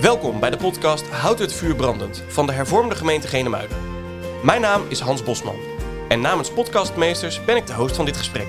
Welkom 0.00 0.40
bij 0.40 0.50
de 0.50 0.56
podcast 0.56 1.08
Houd 1.08 1.38
het 1.38 1.52
vuur 1.52 1.74
brandend 1.74 2.22
van 2.28 2.46
de 2.46 2.52
hervormde 2.52 2.94
gemeente 2.94 3.28
Genemuiden. 3.28 3.76
Mijn 4.42 4.60
naam 4.60 4.82
is 4.88 5.00
Hans 5.00 5.22
Bosman 5.22 5.56
en 6.08 6.20
namens 6.20 6.50
podcastmeesters 6.50 7.44
ben 7.44 7.56
ik 7.56 7.66
de 7.66 7.72
host 7.72 7.96
van 7.96 8.04
dit 8.04 8.16
gesprek. 8.16 8.46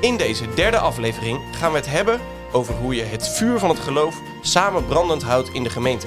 In 0.00 0.16
deze 0.16 0.54
derde 0.54 0.78
aflevering 0.78 1.40
gaan 1.52 1.70
we 1.70 1.76
het 1.76 1.86
hebben 1.86 2.20
over 2.52 2.74
hoe 2.74 2.94
je 2.94 3.02
het 3.02 3.28
vuur 3.28 3.58
van 3.58 3.68
het 3.68 3.78
geloof 3.78 4.20
samen 4.42 4.86
brandend 4.86 5.22
houdt 5.22 5.48
in 5.52 5.62
de 5.62 5.70
gemeente. 5.70 6.06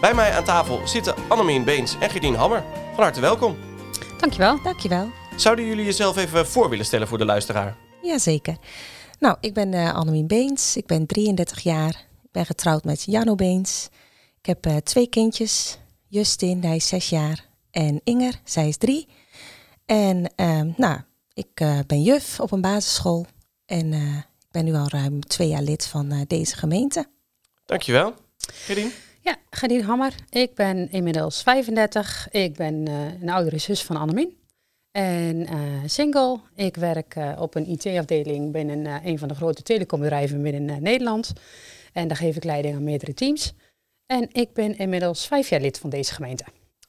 Bij 0.00 0.14
mij 0.14 0.32
aan 0.32 0.44
tafel 0.44 0.80
zitten 0.88 1.14
Annemien 1.28 1.64
Beens 1.64 1.96
en 2.00 2.10
Gerdien 2.10 2.34
Hammer. 2.34 2.64
Van 2.94 3.02
harte 3.02 3.20
welkom. 3.20 3.56
Dankjewel. 4.18 4.62
Dankjewel. 4.62 5.10
Zouden 5.36 5.64
jullie 5.64 5.84
jezelf 5.84 6.16
even 6.16 6.46
voor 6.46 6.68
willen 6.68 6.84
stellen 6.84 7.08
voor 7.08 7.18
de 7.18 7.24
luisteraar? 7.24 7.76
Jazeker. 8.02 8.56
Nou, 9.18 9.36
ik 9.40 9.54
ben 9.54 9.72
uh, 9.72 9.94
Annemien 9.94 10.26
Beens. 10.26 10.76
Ik 10.76 10.86
ben 10.86 11.06
33 11.06 11.60
jaar. 11.60 12.07
Ik 12.28 12.34
ben 12.34 12.46
getrouwd 12.46 12.84
met 12.84 13.02
Janno 13.04 13.34
Beens. 13.34 13.88
Ik 14.38 14.46
heb 14.46 14.66
uh, 14.66 14.76
twee 14.76 15.08
kindjes. 15.08 15.78
Justin, 16.06 16.64
hij 16.64 16.76
is 16.76 16.88
6 16.88 17.08
jaar. 17.08 17.46
En 17.70 18.00
Inger, 18.04 18.40
zij 18.44 18.68
is 18.68 18.76
3. 18.76 19.08
En 19.86 20.32
uh, 20.36 20.60
nou, 20.76 21.00
ik 21.32 21.60
uh, 21.60 21.78
ben 21.86 22.02
juf 22.02 22.40
op 22.40 22.52
een 22.52 22.60
basisschool. 22.60 23.26
En 23.66 23.92
ik 23.92 24.50
ben 24.50 24.64
nu 24.64 24.74
al 24.74 24.88
ruim 24.88 25.20
twee 25.20 25.48
jaar 25.48 25.62
lid 25.62 25.86
van 25.86 26.24
deze 26.26 26.56
gemeente. 26.56 27.06
Dankjewel. 27.66 28.14
Gerdien? 28.36 28.92
Ja, 29.20 29.36
Gerdien 29.50 29.82
Hammer. 29.82 30.14
Ik 30.30 30.54
ben 30.54 30.90
inmiddels 30.90 31.42
35. 31.42 32.28
Ik 32.30 32.56
ben 32.56 32.86
een 33.20 33.30
oudere 33.30 33.58
zus 33.58 33.82
van 33.82 33.96
Annemien. 33.96 34.36
En 34.90 35.36
uh, 35.36 35.82
single. 35.86 36.38
Ik 36.54 36.76
werk 36.76 37.16
uh, 37.16 37.32
op 37.38 37.54
een 37.54 37.68
IT-afdeling 37.68 38.52
binnen 38.52 38.78
uh, 38.78 38.94
een 39.04 39.18
van 39.18 39.28
de 39.28 39.34
grote 39.34 39.62
telecombedrijven 39.62 40.42
binnen 40.42 40.82
Nederland. 40.82 41.32
En 41.98 42.08
daar 42.08 42.16
geef 42.16 42.36
ik 42.36 42.44
leiding 42.44 42.74
aan 42.74 42.84
meerdere 42.84 43.14
teams. 43.14 43.52
En 44.06 44.28
ik 44.32 44.52
ben 44.52 44.78
inmiddels 44.78 45.26
vijf 45.26 45.48
jaar 45.48 45.60
lid 45.60 45.78
van 45.78 45.90
deze 45.90 46.14
gemeente. 46.14 46.44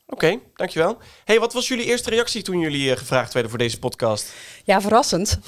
Oké, 0.06 0.26
okay, 0.26 0.40
dankjewel. 0.56 0.98
Hey, 1.26 1.40
wat 1.40 1.54
was 1.54 1.68
jullie 1.68 1.86
eerste 1.86 2.10
reactie 2.10 2.42
toen 2.42 2.60
jullie 2.60 2.98
gevraagd 2.98 3.34
werden 3.34 3.52
voor 3.52 3.60
deze 3.60 3.80
podcast? 3.80 4.34
Ja, 4.64 4.82
verrassend. 4.82 5.40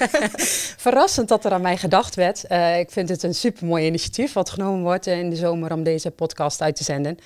verrassend 0.86 1.28
dat 1.28 1.44
er 1.44 1.52
aan 1.52 1.60
mij 1.60 1.76
gedacht 1.76 2.14
werd. 2.14 2.44
ik 2.78 2.90
vind 2.90 3.08
het 3.08 3.22
een 3.22 3.34
supermooi 3.34 3.86
initiatief 3.86 4.32
wat 4.32 4.50
genomen 4.50 4.82
wordt 4.82 5.06
in 5.06 5.30
de 5.30 5.36
zomer 5.36 5.72
om 5.72 5.82
deze 5.82 6.10
podcast 6.10 6.62
uit 6.62 6.76
te 6.76 6.84
zenden. 6.84 7.18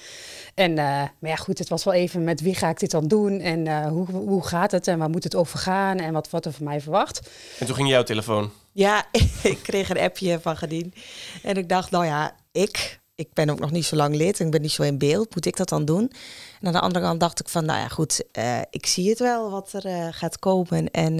En, 0.54 0.70
uh, 0.70 0.76
maar 0.76 1.30
ja, 1.30 1.36
goed, 1.36 1.58
het 1.58 1.68
was 1.68 1.84
wel 1.84 1.94
even 1.94 2.24
met 2.24 2.40
wie 2.40 2.54
ga 2.54 2.68
ik 2.68 2.78
dit 2.78 2.90
dan 2.90 3.08
doen 3.08 3.40
en 3.40 3.88
hoe, 3.88 4.06
hoe 4.10 4.46
gaat 4.46 4.70
het 4.70 4.88
en 4.88 4.98
waar 4.98 5.10
moet 5.10 5.24
het 5.24 5.36
over 5.36 5.58
gaan 5.58 5.98
en 5.98 6.12
wat 6.12 6.30
wordt 6.30 6.46
er 6.46 6.52
van 6.52 6.64
mij 6.64 6.80
verwacht. 6.80 7.30
En 7.58 7.66
toen 7.66 7.74
ging 7.74 7.88
jouw 7.88 8.02
telefoon? 8.02 8.50
Ja, 8.72 9.06
ik 9.42 9.58
kreeg 9.62 9.90
een 9.90 9.98
appje 9.98 10.40
van 10.40 10.56
Gedien 10.56 10.94
en 11.42 11.56
ik 11.56 11.68
dacht, 11.68 11.90
nou 11.90 12.04
ja, 12.04 12.36
ik, 12.52 13.00
ik 13.14 13.32
ben 13.32 13.50
ook 13.50 13.58
nog 13.58 13.70
niet 13.70 13.84
zo 13.84 13.96
lang 13.96 14.14
lid 14.14 14.40
en 14.40 14.44
ik 14.44 14.50
ben 14.50 14.60
niet 14.60 14.70
zo 14.70 14.82
in 14.82 14.98
beeld, 14.98 15.34
moet 15.34 15.46
ik 15.46 15.56
dat 15.56 15.68
dan 15.68 15.84
doen? 15.84 16.12
En 16.60 16.66
aan 16.66 16.72
de 16.72 16.80
andere 16.80 17.04
kant 17.04 17.20
dacht 17.20 17.40
ik 17.40 17.48
van, 17.48 17.64
nou 17.64 17.80
ja, 17.80 17.88
goed, 17.88 18.24
uh, 18.38 18.60
ik 18.70 18.86
zie 18.86 19.08
het 19.08 19.18
wel 19.18 19.50
wat 19.50 19.72
er 19.72 20.14
gaat 20.14 20.38
komen 20.38 20.90
en 20.90 21.14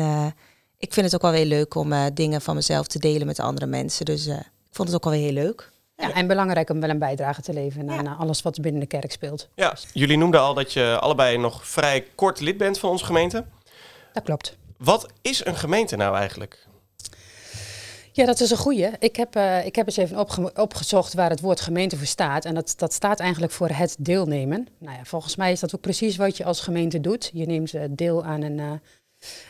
ik 0.79 0.93
vind 0.93 1.07
het 1.07 1.15
ook 1.15 1.23
wel 1.23 1.31
weer 1.31 1.45
leuk 1.45 1.75
om 1.75 2.15
dingen 2.15 2.41
van 2.41 2.55
mezelf 2.55 2.87
te 2.87 2.99
delen 2.99 3.27
met 3.27 3.41
andere 3.41 3.67
mensen. 3.67 4.05
Dus 4.05 4.27
ik 4.27 4.47
vond 4.71 4.89
het 4.89 4.97
ook 4.97 5.05
wel 5.05 5.13
weer 5.13 5.23
heel 5.23 5.43
leuk. 5.43 5.71
Ja, 6.01 6.13
en 6.13 6.27
belangrijk 6.27 6.71
om 6.71 6.81
wel 6.81 6.91
een 6.91 6.99
bijdrage 6.99 7.43
te 7.43 7.53
leveren 7.53 7.91
aan 7.91 8.17
alles 8.19 8.43
wat 8.43 8.61
binnen 8.61 8.81
de 8.81 8.87
kerk 8.87 9.13
speelt. 9.13 9.49
Ja, 9.55 9.77
jullie 9.93 10.17
noemden 10.17 10.41
al 10.41 10.55
dat 10.55 10.73
je 10.73 10.99
allebei 11.01 11.39
nog 11.39 11.67
vrij 11.67 12.07
kort 12.15 12.41
lid 12.41 12.57
bent 12.57 12.79
van 12.79 12.91
onze 12.91 13.05
gemeente. 13.05 13.45
Dat 14.13 14.23
klopt. 14.23 14.57
Wat 14.77 15.07
is 15.23 15.45
een 15.45 15.57
gemeente 15.57 15.97
nou 15.97 16.17
eigenlijk? 16.17 16.67
Ja, 18.13 18.27
dat 18.27 18.41
is 18.41 18.51
een 18.51 18.57
goeie. 18.57 18.91
Ik 18.99 19.17
heb, 19.17 19.37
uh, 19.37 19.67
ik 19.67 19.77
heb 19.77 19.87
eens 19.87 19.97
even 19.97 20.19
opge 20.19 20.53
opgezocht 20.55 21.15
waar 21.15 21.31
het 21.31 21.41
woord 21.41 21.61
gemeente 21.61 21.97
voor 21.97 22.07
staat. 22.07 22.45
En 22.45 22.55
dat, 22.55 22.75
dat 22.77 22.93
staat 22.93 23.21
eigenlijk 23.21 23.53
voor 23.53 23.69
het 23.69 23.97
deelnemen. 23.99 24.67
Nou 24.79 24.97
ja, 24.97 25.05
volgens 25.05 25.37
mij 25.37 25.53
is 25.53 25.61
dat 25.61 25.75
ook 25.75 25.81
precies 25.81 26.17
wat 26.17 26.37
je 26.37 26.45
als 26.45 26.61
gemeente 26.61 27.01
doet. 27.01 27.31
Je 27.33 27.47
neemt 27.47 27.73
uh, 27.73 27.83
deel 27.91 28.25
aan 28.25 28.43
een, 28.43 28.59
uh, 28.59 28.73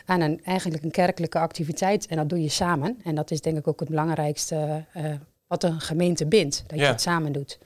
aan 0.05 0.21
een, 0.21 0.41
eigenlijk 0.43 0.83
een 0.83 0.91
kerkelijke 0.91 1.39
activiteit 1.39 2.07
en 2.07 2.17
dat 2.17 2.29
doe 2.29 2.41
je 2.41 2.49
samen. 2.49 2.99
En 3.03 3.15
dat 3.15 3.31
is 3.31 3.41
denk 3.41 3.57
ik 3.57 3.67
ook 3.67 3.79
het 3.79 3.89
belangrijkste 3.89 4.85
wat 5.47 5.63
een 5.63 5.81
gemeente 5.81 6.25
bindt. 6.25 6.63
Dat 6.67 6.79
je 6.79 6.85
het 6.85 7.01
samen 7.01 7.31
doet. 7.31 7.59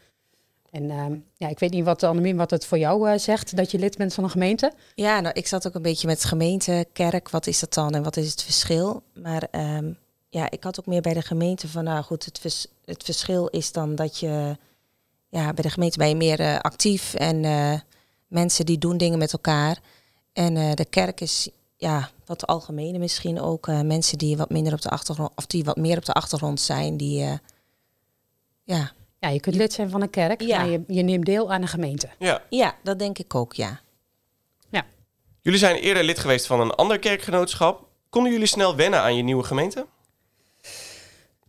En 0.72 0.84
uh, 0.84 1.06
ja, 1.38 1.48
ik 1.48 1.60
weet 1.60 1.72
niet 1.72 1.84
wat, 1.84 2.04
Annemien, 2.04 2.36
wat 2.36 2.52
het 2.52 2.66
voor 2.66 2.78
jou 2.78 3.10
uh, 3.10 3.18
zegt, 3.18 3.56
dat 3.56 3.72
je 3.72 3.80
lid 3.80 3.98
bent 3.98 4.14
van 4.14 4.24
een 4.24 4.30
gemeente. 4.30 4.72
Ja, 4.96 5.20
nou, 5.20 5.34
ik 5.34 5.48
zat 5.48 5.68
ook 5.68 5.76
een 5.76 5.82
beetje 5.82 6.08
met 6.08 6.24
gemeente, 6.24 6.86
kerk, 6.94 7.30
wat 7.30 7.48
is 7.48 7.60
dat 7.60 7.74
dan 7.74 7.96
en 7.96 8.04
wat 8.04 8.18
is 8.18 8.32
het 8.32 8.44
verschil? 8.44 9.04
Maar 9.14 9.48
um, 9.52 9.98
ja, 10.36 10.50
ik 10.50 10.64
had 10.64 10.80
ook 10.80 10.86
meer 10.86 11.02
bij 11.02 11.14
de 11.14 11.22
gemeente 11.22 11.68
van, 11.68 11.84
nou 11.84 12.04
goed, 12.04 12.26
het, 12.26 12.40
vers 12.40 12.68
het 12.86 13.04
verschil 13.04 13.48
is 13.48 13.72
dan 13.72 13.96
dat 13.96 14.20
je, 14.20 14.58
ja, 15.30 15.54
bij 15.54 15.64
de 15.64 15.70
gemeente 15.70 15.98
ben 15.98 16.10
je 16.10 16.16
meer 16.16 16.40
uh, 16.40 16.60
actief 16.60 17.14
en 17.14 17.44
uh, 17.44 17.74
mensen 18.28 18.66
die 18.66 18.78
doen 18.78 18.98
dingen 18.98 19.18
met 19.18 19.34
elkaar. 19.34 19.80
En 20.34 20.76
de 20.76 20.86
kerk 20.90 21.22
is, 21.22 21.50
ja, 21.78 22.10
wat 22.26 22.48
algemene 22.48 22.98
misschien 22.98 23.42
ook, 23.42 23.68
mensen 23.68 24.18
die 24.18 24.38
wat 24.38 24.50
minder 24.50 24.74
op 24.74 24.82
de 24.82 24.90
achtergrond, 24.90 25.32
of 25.36 25.46
die 25.46 25.64
wat 25.64 25.78
meer 25.78 25.98
op 25.98 26.06
de 26.06 26.14
achtergrond 26.14 26.62
zijn, 26.62 26.98
die 26.98 27.40
ja. 28.64 28.92
Ja, 29.20 29.30
je 29.30 29.40
kunt 29.40 29.56
lid 29.56 29.74
zijn 29.74 29.90
van 29.90 30.02
een 30.02 30.10
kerk, 30.10 30.42
ja. 30.42 30.58
maar 30.58 30.70
je, 30.70 30.84
je 30.88 31.02
neemt 31.02 31.26
deel 31.26 31.52
aan 31.52 31.62
een 31.62 31.68
gemeente. 31.68 32.10
Ja. 32.20 32.42
ja, 32.50 32.76
dat 32.84 33.00
denk 33.00 33.18
ik 33.18 33.36
ook, 33.36 33.54
ja. 33.54 33.82
ja. 34.70 34.86
Jullie 35.42 35.60
zijn 35.60 35.76
eerder 35.76 36.04
lid 36.04 36.20
geweest 36.20 36.46
van 36.46 36.60
een 36.60 36.72
ander 36.72 37.00
kerkgenootschap. 37.00 37.88
Konden 38.10 38.32
jullie 38.32 38.48
snel 38.48 38.76
wennen 38.76 39.02
aan 39.02 39.16
je 39.16 39.24
nieuwe 39.24 39.44
gemeente? 39.44 39.86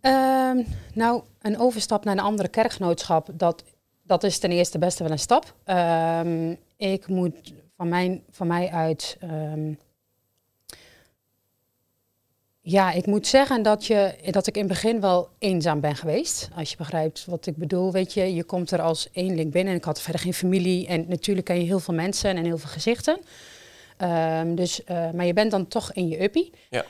Um, 0.07 0.67
nou, 0.95 1.23
een 1.41 1.59
overstap 1.59 2.05
naar 2.05 2.15
een 2.15 2.21
andere 2.21 2.49
kerkgenootschap, 2.49 3.29
dat, 3.33 3.65
dat 4.03 4.25
is 4.25 4.39
ten 4.39 4.51
eerste 4.51 4.79
best 4.79 4.99
wel 4.99 5.11
een 5.11 5.19
stap. 5.19 5.55
Um, 5.67 6.57
ik 6.77 7.09
moet 7.09 7.53
van, 7.77 7.89
mijn, 7.89 8.23
van 8.31 8.47
mij 8.47 8.71
uit 8.71 9.17
um, 9.23 9.79
ja, 12.69 12.93
ik 12.93 13.07
moet 13.07 13.27
zeggen 13.27 13.63
dat, 13.63 13.87
je, 13.87 14.15
dat 14.31 14.47
ik 14.47 14.55
in 14.55 14.63
het 14.63 14.73
begin 14.73 15.01
wel 15.01 15.29
eenzaam 15.39 15.81
ben 15.81 15.97
geweest. 15.97 16.49
Als 16.55 16.71
je 16.71 16.77
begrijpt 16.77 17.25
wat 17.25 17.47
ik 17.47 17.57
bedoel. 17.57 17.93
Weet 17.93 18.13
je, 18.13 18.35
je 18.35 18.45
komt 18.45 18.71
er 18.71 18.81
als 18.81 19.09
eenling 19.13 19.53
binnen. 19.53 19.73
En 19.73 19.79
ik 19.79 19.85
had 19.85 20.01
verder 20.01 20.21
geen 20.21 20.35
familie. 20.35 20.87
En 20.87 21.05
natuurlijk 21.09 21.47
ken 21.47 21.59
je 21.59 21.65
heel 21.65 21.81
veel 21.81 21.95
mensen 21.95 22.37
en 22.37 22.45
heel 22.45 22.59
veel 22.59 22.71
gezichten. 22.71 23.21
Um, 24.03 24.55
dus, 24.55 24.81
uh, 24.91 25.11
maar 25.11 25.27
je 25.27 25.33
bent 25.33 25.51
dan 25.51 25.69
toch 25.69 25.93
in 25.93 26.09
je 26.09 26.23
uppie. 26.23 26.53
Ja. 26.71 26.85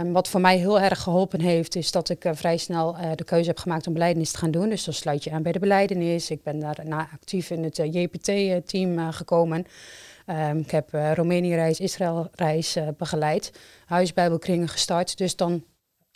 Um, 0.00 0.12
wat 0.12 0.28
voor 0.28 0.40
mij 0.40 0.56
heel 0.56 0.80
erg 0.80 1.02
geholpen 1.02 1.40
heeft, 1.40 1.76
is 1.76 1.90
dat 1.90 2.08
ik 2.08 2.24
uh, 2.24 2.32
vrij 2.34 2.56
snel 2.56 2.96
uh, 2.98 3.10
de 3.14 3.24
keuze 3.24 3.48
heb 3.48 3.58
gemaakt 3.58 3.86
om 3.86 3.92
beleidenis 3.92 4.30
te 4.30 4.38
gaan 4.38 4.50
doen. 4.50 4.68
Dus 4.68 4.84
dan 4.84 4.94
sluit 4.94 5.24
je 5.24 5.30
aan 5.30 5.42
bij 5.42 5.52
de 5.52 5.58
beleidenis. 5.58 6.30
Ik 6.30 6.42
ben 6.42 6.60
daarna 6.60 7.08
actief 7.12 7.50
in 7.50 7.62
het 7.62 7.76
JPT-team 7.76 9.12
gekomen. 9.12 9.66
Um, 10.26 10.58
ik 10.58 10.70
heb 10.70 10.88
Roemenië-reis, 11.14 11.80
Israël-reis 11.80 12.76
begeleid, 12.96 13.52
huisbijbelkringen 13.86 14.68
gestart. 14.68 15.18
Dus 15.18 15.36
dan 15.36 15.64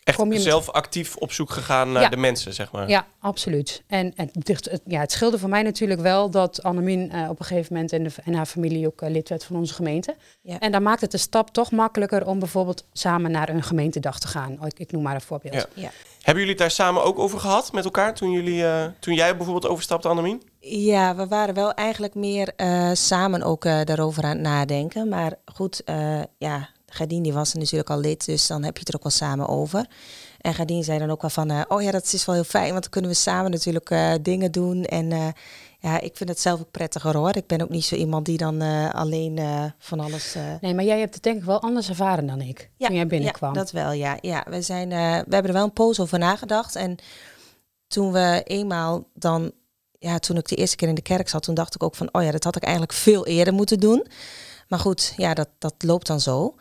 Echt 0.04 0.16
kom 0.16 0.32
je 0.32 0.40
zelf 0.40 0.70
actief 0.70 1.16
op 1.16 1.32
zoek 1.32 1.50
gegaan 1.50 1.92
naar 1.92 2.02
ja. 2.02 2.08
de 2.08 2.16
mensen, 2.16 2.54
zeg 2.54 2.72
maar. 2.72 2.88
Ja, 2.88 3.06
absoluut. 3.20 3.82
En, 3.86 4.12
en 4.16 4.30
het, 4.32 4.48
het, 4.48 4.80
ja, 4.86 5.00
het 5.00 5.12
scheelde 5.12 5.38
voor 5.38 5.48
mij 5.48 5.62
natuurlijk 5.62 6.00
wel 6.00 6.30
dat 6.30 6.62
Annemien 6.62 7.10
uh, 7.14 7.28
op 7.28 7.40
een 7.40 7.44
gegeven 7.44 7.74
moment 7.74 7.92
en, 7.92 8.02
de, 8.02 8.10
en 8.24 8.34
haar 8.34 8.46
familie 8.46 8.86
ook 8.86 9.02
uh, 9.02 9.10
lid 9.10 9.28
werd 9.28 9.44
van 9.44 9.56
onze 9.56 9.74
gemeente. 9.74 10.16
Ja. 10.40 10.58
En 10.58 10.72
dan 10.72 10.82
maakt 10.82 11.00
het 11.00 11.10
de 11.10 11.18
stap 11.18 11.50
toch 11.50 11.70
makkelijker 11.70 12.26
om 12.26 12.38
bijvoorbeeld 12.38 12.84
samen 12.92 13.30
naar 13.30 13.48
een 13.48 13.62
gemeentedag 13.62 14.18
te 14.18 14.28
gaan. 14.28 14.64
Ik, 14.64 14.78
ik 14.78 14.92
noem 14.92 15.02
maar 15.02 15.14
een 15.14 15.20
voorbeeld. 15.20 15.54
Ja. 15.54 15.66
Ja. 15.74 15.90
Hebben 16.16 16.44
jullie 16.44 16.48
het 16.48 16.58
daar 16.58 16.70
samen 16.70 17.04
ook 17.04 17.18
over 17.18 17.40
gehad 17.40 17.72
met 17.72 17.84
elkaar 17.84 18.14
toen, 18.14 18.30
jullie, 18.30 18.62
uh, 18.62 18.84
toen 19.00 19.14
jij 19.14 19.36
bijvoorbeeld 19.36 19.72
overstapte, 19.72 20.08
Annemien? 20.08 20.42
Ja, 20.60 21.16
we 21.16 21.26
waren 21.26 21.54
wel 21.54 21.72
eigenlijk 21.72 22.14
meer 22.14 22.52
samen 22.92 23.42
ook 23.42 23.62
daarover 23.62 24.22
aan 24.22 24.30
het 24.30 24.40
nadenken. 24.40 25.08
Maar 25.08 25.34
goed, 25.44 25.82
ja, 26.38 26.68
Gardien 26.94 27.22
die 27.22 27.32
was 27.32 27.52
er 27.52 27.58
natuurlijk 27.58 27.90
al 27.90 28.00
lid, 28.00 28.24
dus 28.24 28.46
dan 28.46 28.62
heb 28.62 28.74
je 28.74 28.80
het 28.80 28.88
er 28.88 28.94
ook 28.94 29.02
wel 29.02 29.12
samen 29.12 29.48
over. 29.48 29.86
En 30.40 30.54
Gardien 30.54 30.84
zei 30.84 30.98
dan 30.98 31.10
ook 31.10 31.20
wel 31.20 31.30
van, 31.30 31.50
uh, 31.50 31.60
oh 31.68 31.82
ja, 31.82 31.90
dat 31.90 32.12
is 32.12 32.24
wel 32.24 32.34
heel 32.34 32.44
fijn, 32.44 32.70
want 32.70 32.82
dan 32.82 32.90
kunnen 32.90 33.10
we 33.10 33.16
samen 33.16 33.50
natuurlijk 33.50 33.90
uh, 33.90 34.12
dingen 34.22 34.52
doen. 34.52 34.84
En 34.84 35.10
uh, 35.10 35.28
ja, 35.78 36.00
ik 36.00 36.16
vind 36.16 36.28
het 36.28 36.40
zelf 36.40 36.60
ook 36.60 36.70
prettiger 36.70 37.16
hoor. 37.16 37.36
Ik 37.36 37.46
ben 37.46 37.62
ook 37.62 37.68
niet 37.68 37.84
zo 37.84 37.94
iemand 37.94 38.26
die 38.26 38.36
dan 38.36 38.60
alleen 38.92 39.40
van 39.78 40.00
alles... 40.00 40.36
Nee, 40.60 40.74
maar 40.74 40.84
jij 40.84 40.98
hebt 40.98 41.14
het 41.14 41.22
denk 41.22 41.38
ik 41.38 41.44
wel 41.44 41.60
anders 41.60 41.88
ervaren 41.88 42.26
dan 42.26 42.40
ik, 42.40 42.70
ja, 42.76 42.86
toen 42.86 42.96
jij 42.96 43.06
binnenkwam. 43.06 43.54
Ja, 43.54 43.60
dat 43.60 43.70
wel, 43.70 43.92
ja. 43.92 44.18
ja 44.20 44.44
we, 44.48 44.62
zijn, 44.62 44.88
we 44.88 44.94
hebben 44.94 45.44
er 45.44 45.52
wel 45.52 45.64
een 45.64 45.72
poos 45.72 46.00
over 46.00 46.18
nagedacht. 46.18 46.76
En 46.76 46.96
toen 47.86 48.12
we 48.12 48.42
eenmaal 48.44 49.04
dan, 49.14 49.52
ja, 49.98 50.18
toen 50.18 50.36
ik 50.36 50.48
de 50.48 50.56
eerste 50.56 50.76
keer 50.76 50.88
in 50.88 50.94
de 50.94 51.02
kerk 51.02 51.28
zat, 51.28 51.42
toen 51.42 51.54
dacht 51.54 51.74
ik 51.74 51.82
ook 51.82 51.94
van, 51.94 52.08
oh 52.12 52.22
ja, 52.22 52.30
dat 52.30 52.44
had 52.44 52.56
ik 52.56 52.62
eigenlijk 52.62 52.92
veel 52.92 53.26
eerder 53.26 53.54
moeten 53.54 53.80
doen. 53.80 54.06
Maar 54.68 54.78
goed, 54.78 55.12
ja, 55.16 55.34
dat, 55.34 55.48
dat 55.58 55.74
loopt 55.78 56.06
dan 56.06 56.20
zo. 56.20 56.54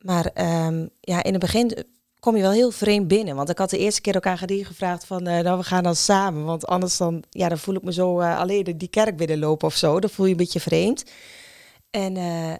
Maar 0.00 0.30
um, 0.66 0.90
ja, 1.00 1.22
in 1.22 1.32
het 1.32 1.40
begin 1.40 1.84
kom 2.20 2.36
je 2.36 2.42
wel 2.42 2.50
heel 2.50 2.70
vreemd 2.70 3.08
binnen. 3.08 3.36
Want 3.36 3.48
ik 3.50 3.58
had 3.58 3.70
de 3.70 3.78
eerste 3.78 4.00
keer 4.00 4.16
ook 4.16 4.26
aan 4.26 4.38
Gadie 4.38 4.64
gevraagd 4.64 5.04
van, 5.04 5.28
uh, 5.28 5.38
nou 5.38 5.58
we 5.58 5.64
gaan 5.64 5.82
dan 5.82 5.96
samen. 5.96 6.44
Want 6.44 6.66
anders 6.66 6.96
dan, 6.96 7.22
ja, 7.30 7.48
dan 7.48 7.58
voel 7.58 7.74
ik 7.74 7.82
me 7.82 7.92
zo 7.92 8.20
uh, 8.20 8.38
alleen 8.38 8.64
die 8.76 8.88
kerk 8.88 9.16
binnenlopen 9.16 9.68
of 9.68 9.76
zo. 9.76 10.00
Dan 10.00 10.10
voel 10.10 10.26
je 10.26 10.32
een 10.32 10.38
beetje 10.38 10.60
vreemd. 10.60 11.04
En 11.90 12.16
uh, 12.16 12.54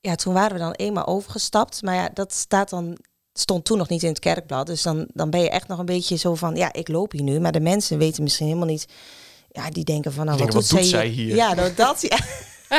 ja, 0.00 0.14
toen 0.14 0.34
waren 0.34 0.52
we 0.52 0.58
dan 0.58 0.72
eenmaal 0.72 1.06
overgestapt. 1.06 1.82
Maar 1.82 1.94
ja, 1.94 2.10
dat 2.14 2.32
staat 2.32 2.70
dan, 2.70 2.96
stond 3.32 3.64
toen 3.64 3.78
nog 3.78 3.88
niet 3.88 4.02
in 4.02 4.08
het 4.08 4.18
kerkblad. 4.18 4.66
Dus 4.66 4.82
dan, 4.82 5.06
dan 5.12 5.30
ben 5.30 5.40
je 5.40 5.50
echt 5.50 5.68
nog 5.68 5.78
een 5.78 5.84
beetje 5.84 6.16
zo 6.16 6.34
van, 6.34 6.54
ja, 6.54 6.72
ik 6.72 6.88
loop 6.88 7.12
hier 7.12 7.22
nu. 7.22 7.40
Maar 7.40 7.52
de 7.52 7.60
mensen 7.60 7.98
weten 7.98 8.22
misschien 8.22 8.46
helemaal 8.46 8.68
niet 8.68 8.86
ja, 9.50 9.70
die 9.70 9.84
denken 9.84 10.12
van, 10.12 10.24
nou, 10.26 10.38
wat, 10.38 10.52
denken, 10.52 10.68
doet, 10.68 10.78
wat 10.78 10.90
zij 10.90 11.02
doet 11.02 11.16
zij 11.16 11.24
hier? 11.24 11.34
Ja, 11.34 11.54
nou, 11.54 11.74
dat, 11.74 12.00
ja. 12.00 12.18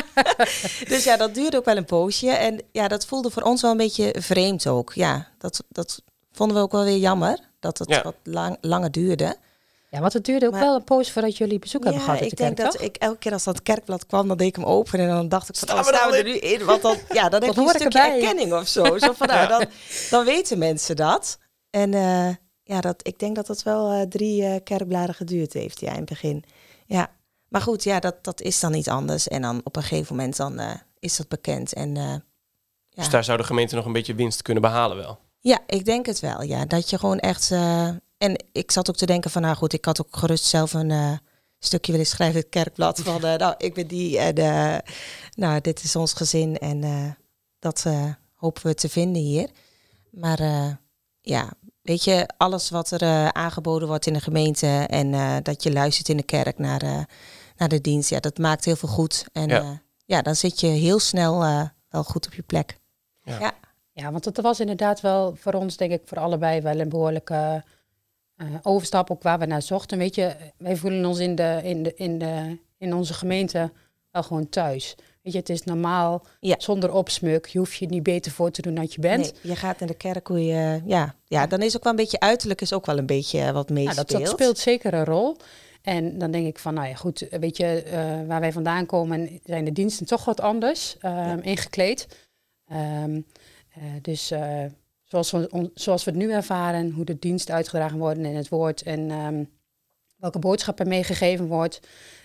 dus 0.88 1.04
ja, 1.04 1.18
dat 1.18 1.34
duurde 1.34 1.58
ook 1.58 1.66
wel 1.66 1.78
een 1.78 1.86
poosje. 1.86 2.30
En 2.30 2.62
ja, 2.72 2.88
dat 2.88 3.06
voelde 3.06 3.30
voor 3.32 3.42
ons 3.44 3.62
wel 3.62 3.72
een 3.72 3.78
beetje 3.78 4.16
vreemd 4.20 4.68
ook. 4.68 4.94
Ja, 4.94 5.28
dat, 5.38 5.64
dat 5.70 6.02
vonden 6.32 6.58
we 6.58 6.64
ook 6.64 6.72
wel 6.72 6.84
weer 6.84 6.98
jammer, 6.98 7.40
dat 7.60 7.78
het 7.78 7.90
Ja. 7.90 8.02
wat 8.02 8.16
lang, 8.24 8.58
langer 8.62 8.92
duurde. 8.92 9.36
Ja, 9.90 10.00
want 10.00 10.14
het 10.14 10.26
duurde 10.26 10.46
ook 10.46 10.52
Maar- 10.52 10.62
wel 10.62 10.76
een 10.76 10.84
poos 10.84 11.12
voordat 11.12 11.38
jullie 11.38 11.60
bezoek 11.60 11.84
hebben 11.84 12.02
gehad 12.02 12.22
ik 12.22 12.30
de 12.30 12.36
kerk, 12.36 12.56
denk 12.56 12.70
dat 12.70 12.80
toch? 12.80 12.88
ik 12.88 12.96
elke 12.96 13.18
keer 13.18 13.32
als 13.32 13.44
dat 13.44 13.62
kerkblad 13.64 14.06
kwam, 14.06 14.28
dan 14.28 14.38
deed 14.38 14.48
ik 14.48 14.56
hem 14.56 14.66
open 14.66 15.00
en 15.00 15.08
dan 15.08 15.30
dacht 15.30 15.50
ik 15.50 15.56
van, 15.56 15.68
Staan 15.68 15.80
oh, 15.80 15.86
we 15.86 15.92
er 15.92 15.98
staan 15.98 16.12
we 16.12 16.18
er 16.18 16.24
nu 16.24 16.38
in? 16.38 16.66
Want 16.66 16.82
dan, 16.82 16.98
ja, 17.20 17.30
dan 17.30 17.44
heb 17.44 17.54
je 17.54 17.62
een 17.62 17.70
stukje 17.70 18.00
erkenning 18.00 18.54
of 18.54 18.68
zo. 18.68 18.98
zo 18.98 19.14
van, 19.14 19.28
nou, 19.28 19.48
dan, 19.54 19.66
dan 20.10 20.26
weten 20.26 20.58
mensen 20.58 20.96
dat. 20.96 21.38
En 21.70 21.94
eh, 21.94 22.30
ja, 22.64 22.82
dat, 22.82 23.08
ik 23.08 23.20
denk 23.20 23.36
dat 23.36 23.48
dat 23.48 23.64
wel 23.64 23.92
eh, 23.92 24.02
drie 24.02 24.44
eh, 24.46 24.56
kerkbladen 24.64 25.16
geduurd 25.16 25.54
heeft, 25.54 25.80
ja, 25.80 25.92
in 25.92 25.96
het 25.98 26.10
begin. 26.10 26.44
Ja, 26.86 27.12
maar 27.54 27.62
goed, 27.62 27.84
ja, 27.84 28.00
dat, 28.00 28.24
dat 28.24 28.42
is 28.42 28.60
dan 28.60 28.72
niet 28.72 28.90
anders. 28.90 29.28
En 29.28 29.42
dan 29.42 29.62
op 29.64 29.76
een 29.76 29.84
gegeven 29.84 30.16
moment 30.16 30.38
dan 30.38 30.60
eh, 30.60 30.72
is 31.00 31.16
dat 31.16 31.28
bekend. 31.28 31.74
En 31.74 31.98
eh, 31.98 32.04
ja. 32.04 32.22
Dus 32.90 33.10
daar 33.10 33.24
zou 33.24 33.38
de 33.38 33.44
gemeente 33.44 33.76
nog 33.76 33.86
een 33.86 33.94
beetje 33.94 34.16
winst 34.16 34.42
kunnen 34.42 34.64
behalen 34.64 34.98
wel. 34.98 35.20
Ja, 35.40 35.60
ik 35.68 35.86
denk 35.86 36.06
het 36.06 36.20
wel. 36.20 36.42
Ja, 36.42 36.66
dat 36.66 36.90
je 36.90 36.98
gewoon 36.98 37.20
echt. 37.20 37.52
eh, 37.52 37.88
en 38.18 38.44
ik 38.52 38.72
zat 38.72 38.90
ook 38.90 38.96
te 38.96 39.06
denken 39.06 39.32
van, 39.32 39.42
nou 39.42 39.56
goed, 39.56 39.74
ik 39.74 39.86
had 39.86 40.02
ook 40.02 40.18
gerust 40.18 40.46
zelf 40.46 40.74
een 40.74 41.20
stukje 41.60 41.92
willen 41.92 42.08
schrijven 42.08 42.40
het 42.40 42.50
kerkblad 42.50 43.00
van, 43.00 43.22
nou, 43.22 43.54
ik 43.58 43.74
ben 43.74 43.88
die 43.88 44.20
en 44.20 44.84
nou, 45.36 45.62
dit 45.62 45.84
is 45.84 45.96
ons 45.96 46.14
gezin 46.14 46.58
en 46.58 47.18
dat 47.60 47.86
hopen 48.36 48.66
we 48.66 48.74
te 48.74 48.90
vinden 48.90 49.22
hier. 49.22 49.50
Maar 50.12 50.40
ja, 51.22 51.54
weet 51.82 52.04
je, 52.04 52.30
alles 52.38 52.70
wat 52.70 52.92
er 52.92 53.34
aangeboden 53.34 53.88
wordt 53.88 54.06
in 54.06 54.14
de 54.14 54.22
gemeente 54.22 54.68
en 54.68 55.44
dat 55.44 55.64
je 55.64 55.74
luistert 55.74 56.10
in 56.10 56.18
de 56.18 56.24
kerk 56.24 56.58
naar, 56.58 57.08
naar 57.70 57.80
de 57.80 57.82
dienst, 57.90 58.10
ja, 58.10 58.20
dat 58.20 58.38
maakt 58.38 58.66
heel 58.66 58.76
veel 58.76 58.90
goed. 58.90 59.26
En 59.32 59.48
Ja. 59.50 59.62
ja, 59.62 59.82
ja 60.06 60.22
dan 60.22 60.36
zit 60.36 60.60
je 60.60 60.68
heel 60.68 61.00
snel 61.00 61.44
eh, 61.44 61.62
wel 61.90 62.04
goed 62.04 62.26
op 62.26 62.34
je 62.34 62.42
plek. 62.42 62.78
Ja. 63.24 63.40
ja. 63.40 63.54
Ja, 63.92 64.12
want 64.12 64.26
het 64.26 64.42
was 64.42 64.60
inderdaad 64.60 65.02
wel 65.02 65.36
voor 65.36 65.54
ons, 65.54 65.78
denk 65.78 65.92
ik, 65.92 66.02
voor 66.06 66.20
allebei 66.20 66.62
wel 66.62 66.80
een 66.80 66.90
behoorlijke 66.90 67.64
eh, 68.36 68.48
overstap 68.62 69.12
ook 69.12 69.24
waar 69.24 69.40
we 69.40 69.46
naar 69.46 69.62
zochten. 69.62 69.98
Weet 69.98 70.16
je, 70.16 70.36
wij 70.58 70.76
voelen 70.76 71.06
ons 71.06 71.20
in, 71.20 71.36
de, 71.36 71.60
in, 71.64 71.84
de, 71.84 71.94
in, 71.96 72.18
de, 72.20 72.58
in 72.78 72.94
onze 72.94 73.14
gemeente 73.14 73.72
wel 74.12 74.24
gewoon 74.24 74.50
thuis. 74.50 74.96
Weet 75.22 75.34
je, 75.34 75.40
het 75.40 75.50
is 75.50 75.64
normaal, 75.64 76.26
Ja. 76.40 76.56
zonder 76.58 76.92
opsmuk. 76.94 77.46
Je 77.46 77.58
hoeft 77.58 77.74
je 77.76 77.86
niet 77.88 78.04
beter 78.04 78.32
voor 78.32 78.52
te 78.52 78.62
doen 78.62 78.76
dan 78.76 78.88
je 78.90 79.00
bent. 79.02 79.22
Nee, 79.22 79.52
je 79.52 79.56
gaat 79.56 79.80
naar 79.80 79.88
de 79.90 79.96
kerk 79.96 80.28
hoe 80.28 80.46
je... 80.46 80.82
Ja, 80.86 81.16
ja, 81.26 81.48
dan 81.48 81.62
is 81.62 81.76
ook 81.76 81.84
wel 81.84 81.92
een 81.92 81.98
beetje 81.98 82.20
uiterlijk 82.20 82.62
is 82.62 82.74
ook 82.74 82.86
wel 82.86 82.98
een 82.98 83.06
beetje 83.06 83.40
eh, 83.40 83.52
wat 83.52 83.68
Ja, 83.68 83.74
meespeelt. 83.74 84.10
dat, 84.10 84.20
dat 84.22 84.30
speelt 84.30 84.58
zeker 84.58 84.94
een 84.94 85.06
rol. 85.06 85.38
En 85.84 86.18
dan 86.18 86.32
denk 86.32 86.48
ik 86.48 86.60
van, 86.60 86.74
nou 86.74 86.88
ja, 86.88 86.96
goed, 86.96 87.28
weet 87.30 87.58
je, 87.58 87.84
eh, 87.84 88.28
waar 88.28 88.40
wij 88.40 88.52
vandaan 88.52 88.86
komen 88.86 89.40
zijn 89.44 89.66
de 89.66 89.72
diensten 89.72 90.06
toch 90.06 90.26
wat 90.26 90.42
anders 90.42 90.98
ehm, 90.98 91.40
ingekleed. 91.40 92.28
Ehm, 92.68 93.22
eh, 93.74 93.84
dus 94.02 94.32
eh, 94.32 94.66
zoals, 95.04 95.32
we, 95.32 95.50
on- 95.52 95.72
zoals 95.74 96.04
we 96.04 96.12
het 96.12 96.20
nu 96.20 96.32
ervaren, 96.32 96.92
hoe 96.92 97.06
de 97.06 97.20
dienst 97.20 97.52
uitgedragen 97.52 97.98
worden 97.98 98.26
in 98.26 98.36
het 98.36 98.50
woord 98.50 98.82
en 98.82 99.12
ehm, 99.12 99.44
welke 100.16 100.40
boodschap 100.40 100.80
er 100.80 100.88
meegegeven 100.88 101.48
wordt. 101.48 101.80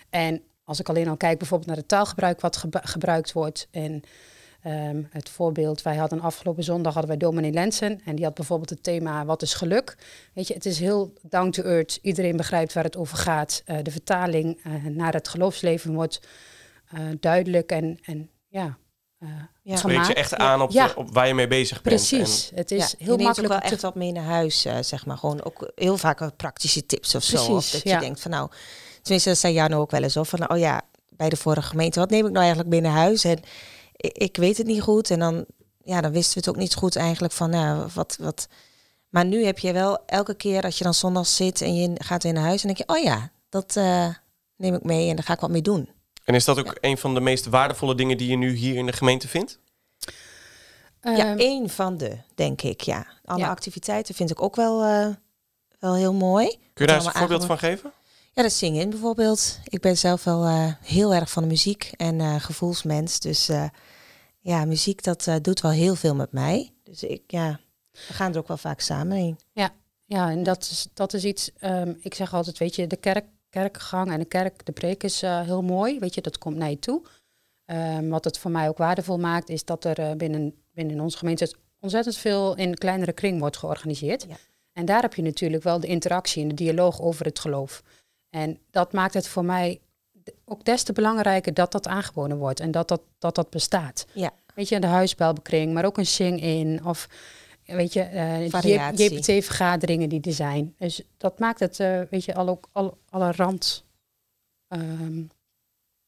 En 0.09 0.41
als 0.63 0.79
ik 0.79 0.89
alleen 0.89 1.07
al 1.07 1.17
kijk 1.17 1.37
bijvoorbeeld 1.37 1.69
naar 1.69 1.77
het 1.79 1.87
taalgebruik 1.87 2.41
wat 2.41 2.65
gebruikt 2.71 3.33
wordt 3.33 3.67
en 3.71 4.03
Ehm, 4.63 5.01
het 5.09 5.29
voorbeeld, 5.29 5.81
wij 5.81 5.95
hadden 5.95 6.21
afgelopen 6.21 6.63
zondag 6.63 6.93
hadden 6.93 7.11
wij 7.11 7.19
dominee 7.19 7.51
Lensen 7.51 8.01
en 8.05 8.15
die 8.15 8.25
had 8.25 8.33
bijvoorbeeld 8.33 8.69
het 8.69 8.83
thema 8.83 9.25
wat 9.25 9.41
is 9.41 9.53
geluk. 9.53 9.97
Weet 10.33 10.47
je, 10.47 10.53
het 10.53 10.65
is 10.65 10.79
heel 10.79 11.13
down 11.21 11.49
to 11.49 11.63
earth. 11.63 11.99
Iedereen 12.01 12.37
begrijpt 12.37 12.73
waar 12.73 12.83
het 12.83 12.97
over 12.97 13.17
gaat. 13.17 13.61
Eh, 13.65 13.77
de 13.83 13.91
vertaling 13.91 14.59
eh, 14.63 14.73
naar 14.83 15.13
het 15.13 15.27
geloofsleven 15.27 15.93
wordt 15.93 16.19
eh, 16.89 16.99
duidelijk 17.19 17.71
en, 17.71 17.99
en 18.03 18.29
ja, 18.47 18.77
eh 19.19 19.27
Ja. 19.63 19.75
Spreekt 19.75 20.07
je 20.07 20.13
echt 20.13 20.35
aan 20.35 20.61
op, 20.61 20.71
Ja. 20.71 20.87
de- 20.87 20.95
op 20.95 21.13
waar 21.13 21.27
je 21.27 21.33
mee 21.33 21.47
bezig 21.47 21.81
bent. 21.81 21.95
Precies. 21.95 22.51
het 22.55 22.71
is 22.71 22.95
ja, 22.97 23.05
heel 23.05 23.17
je 23.17 23.23
makkelijk 23.23 23.37
ook 23.37 23.43
om 23.43 23.59
wel 23.59 23.67
te- 23.69 23.73
echt 23.73 23.81
wat 23.81 23.95
mee 23.95 24.11
naar 24.11 24.23
huis, 24.23 24.65
eh, 24.65 24.77
zeg 24.81 25.05
maar. 25.05 25.17
Gewoon 25.17 25.43
ook 25.43 25.71
heel 25.75 25.97
vaak 25.97 26.35
praktische 26.37 26.85
tips 26.85 27.15
of 27.15 27.23
zo. 27.23 27.37
Of 27.37 27.45
Precies, 27.47 27.71
dat 27.71 27.81
ja. 27.83 27.93
je 27.93 27.99
denkt 27.99 28.21
van 28.21 28.31
nou... 28.31 28.49
Tenminste, 29.01 29.29
dat 29.29 29.37
zei 29.37 29.53
Jan 29.53 29.73
ook 29.73 29.91
wel 29.91 30.03
eens. 30.03 30.17
Of 30.17 30.29
van, 30.29 30.49
oh 30.51 30.57
ja, 30.57 30.81
bij 31.09 31.29
de 31.29 31.35
vorige 31.35 31.67
gemeente, 31.67 31.99
wat 31.99 32.09
neem 32.09 32.19
ik 32.25 32.31
nou 32.31 32.37
eigenlijk 32.39 32.69
mee 32.69 32.81
naar 32.81 32.91
huis? 32.97 33.23
En 33.23 33.39
ik, 33.99 34.17
ik 34.17 34.37
weet 34.37 34.57
het 34.57 34.67
niet 34.67 34.81
goed. 34.81 35.09
En 35.11 35.19
dan, 35.19 35.45
ja, 35.83 36.01
dan 36.01 36.11
wisten 36.11 36.33
we 36.33 36.39
het 36.39 36.49
ook 36.49 36.61
niet 36.61 36.75
goed 36.75 36.95
eigenlijk 36.95 37.33
van, 37.33 37.49
nou, 37.49 37.87
wat... 37.93 38.17
wat 38.19 38.47
maar 39.09 39.25
nu 39.25 39.45
heb 39.45 39.59
je 39.59 39.73
wel 39.73 40.05
elke 40.05 40.33
keer 40.33 40.63
als 40.63 40.77
je 40.77 40.83
dan 40.83 40.93
zondag 40.93 41.27
zit 41.27 41.61
en 41.61 41.75
je 41.75 41.91
gaat 41.97 42.23
weer 42.23 42.33
naar 42.33 42.43
huis... 42.43 42.61
en 42.63 42.67
denk 42.73 42.89
je, 42.89 42.95
oh 42.97 43.03
ja, 43.03 43.31
dat 43.49 43.75
eh, 43.75 44.07
neem 44.55 44.73
ik 44.73 44.83
mee 44.83 45.09
en 45.09 45.15
daar 45.15 45.25
ga 45.25 45.33
ik 45.33 45.39
wat 45.39 45.49
mee 45.49 45.61
doen. 45.61 45.89
En 46.23 46.35
is 46.35 46.45
dat 46.45 46.59
ook 46.59 46.77
een 46.81 46.97
van 46.97 47.13
de 47.13 47.19
meest 47.19 47.45
waardevolle 47.45 47.95
dingen 47.95 48.17
die 48.17 48.29
je 48.29 48.35
nu 48.37 48.51
hier 48.53 48.75
in 48.75 48.85
de 48.85 48.93
gemeente 48.93 49.27
vindt? 49.27 49.59
Ja, 51.01 51.17
Ehm, 51.17 51.37
één 51.37 51.69
van 51.69 51.97
de, 51.97 52.17
denk 52.35 52.61
ik, 52.61 52.81
ja. 52.81 53.05
Alle 53.25 53.39
Ja. 53.39 53.49
activiteiten 53.49 54.15
vind 54.15 54.29
ik 54.31 54.41
ook 54.41 54.55
wel, 54.55 54.83
eh, 54.83 55.07
wel 55.79 55.95
heel 55.95 56.13
mooi. 56.13 56.47
Kun 56.49 56.59
je 56.73 56.85
daar 56.85 56.95
eens 56.95 57.05
een 57.05 57.11
voorbeeld 57.19 57.45
van 57.45 57.57
geven? 57.57 57.91
Ja, 58.39 58.45
dat 58.45 58.53
zingen 58.53 58.89
bijvoorbeeld. 58.89 59.59
Ik 59.63 59.81
ben 59.81 59.97
zelf 59.97 60.23
wel 60.23 60.45
eh, 60.45 60.73
heel 60.81 61.13
erg 61.13 61.31
van 61.31 61.43
de 61.43 61.49
muziek 61.49 61.91
en 61.97 62.19
eh, 62.19 62.35
gevoelsmens. 62.35 63.19
Dus 63.19 63.49
eh, 63.49 63.65
ja, 64.39 64.65
muziek 64.65 65.03
dat 65.03 65.29
doet 65.41 65.61
wel 65.61 65.71
heel 65.71 65.95
veel 65.95 66.15
met 66.15 66.31
mij. 66.31 66.73
Dus 66.83 67.03
ik, 67.03 67.21
ja, 67.27 67.59
we 67.91 68.13
gaan 68.13 68.31
er 68.31 68.37
ook 68.37 68.47
wel 68.47 68.57
vaak 68.57 68.79
samen 68.79 69.17
heen. 69.17 69.39
Ja, 70.05 70.29
en 70.29 70.43
dat 70.43 70.61
is, 70.61 70.87
dat 70.93 71.13
is 71.13 71.23
iets, 71.23 71.51
ehm, 71.57 71.93
ik 71.99 72.13
zeg 72.13 72.33
altijd, 72.33 72.57
weet 72.57 72.75
je, 72.75 72.87
de 72.87 72.97
kerk, 72.97 73.25
kerkgang 73.49 74.11
en 74.11 74.19
de 74.19 74.25
kerk, 74.25 74.65
de 74.65 74.71
preek 74.71 75.03
is 75.03 75.21
heel 75.21 75.61
mooi, 75.61 75.99
weet 75.99 76.13
je, 76.13 76.21
dat 76.21 76.37
komt 76.37 76.55
naar 76.55 76.69
je 76.69 76.79
toe. 76.79 77.01
Ehm, 77.65 78.07
wat 78.07 78.23
het 78.23 78.37
voor 78.37 78.51
mij 78.51 78.69
ook 78.69 78.77
waardevol 78.77 79.17
maakt, 79.17 79.49
is 79.49 79.65
dat 79.65 79.85
er 79.85 80.17
binnen, 80.17 80.55
binnen 80.73 80.99
onze 80.99 81.17
gemeente 81.17 81.53
ontzettend 81.79 82.17
veel 82.17 82.55
in 82.55 82.75
kleinere 82.75 83.13
kring 83.13 83.39
wordt 83.39 83.57
georganiseerd. 83.57 84.25
Ja. 84.27 84.35
En 84.73 84.85
daar 84.85 85.01
heb 85.01 85.13
je 85.13 85.21
natuurlijk 85.21 85.63
wel 85.63 85.79
de 85.79 85.87
interactie 85.87 86.41
en 86.41 86.47
de 86.47 86.55
dialoog 86.55 87.01
over 87.01 87.25
het 87.25 87.39
geloof. 87.39 87.83
En 88.29 88.59
dat 88.71 88.93
maakt 88.93 89.13
het 89.13 89.27
voor 89.27 89.45
mij 89.45 89.79
ook 90.45 90.65
des 90.65 90.83
te 90.83 90.93
belangrijker 90.93 91.53
dat 91.53 91.71
dat 91.71 91.87
aangeboden 91.87 92.37
wordt 92.37 92.59
en 92.59 92.71
dat 92.71 92.87
dat, 92.87 93.01
dat, 93.19 93.35
dat 93.35 93.49
bestaat. 93.49 94.05
Ja. 94.13 94.31
Weet 94.55 94.69
je, 94.69 94.79
de 94.79 94.87
huisbelbekring, 94.87 95.73
maar 95.73 95.85
ook 95.85 95.97
een 95.97 96.05
sing-in 96.05 96.85
of 96.85 97.07
weet 97.65 97.93
je, 97.93 98.01
eh 98.01 98.49
Variatie. 98.49 99.13
JPT-vergaderingen 99.13 100.09
die 100.09 100.21
er 100.21 100.33
zijn. 100.33 100.75
Dus 100.77 101.01
dat 101.17 101.39
maakt 101.39 101.59
het, 101.59 101.79
eh, 101.79 102.01
weet 102.09 102.25
je, 102.25 102.35
al 102.35 102.47
ook 102.47 102.69
al, 102.71 102.97
alle 103.09 103.31
rand, 103.31 103.85
ehm, 104.67 105.21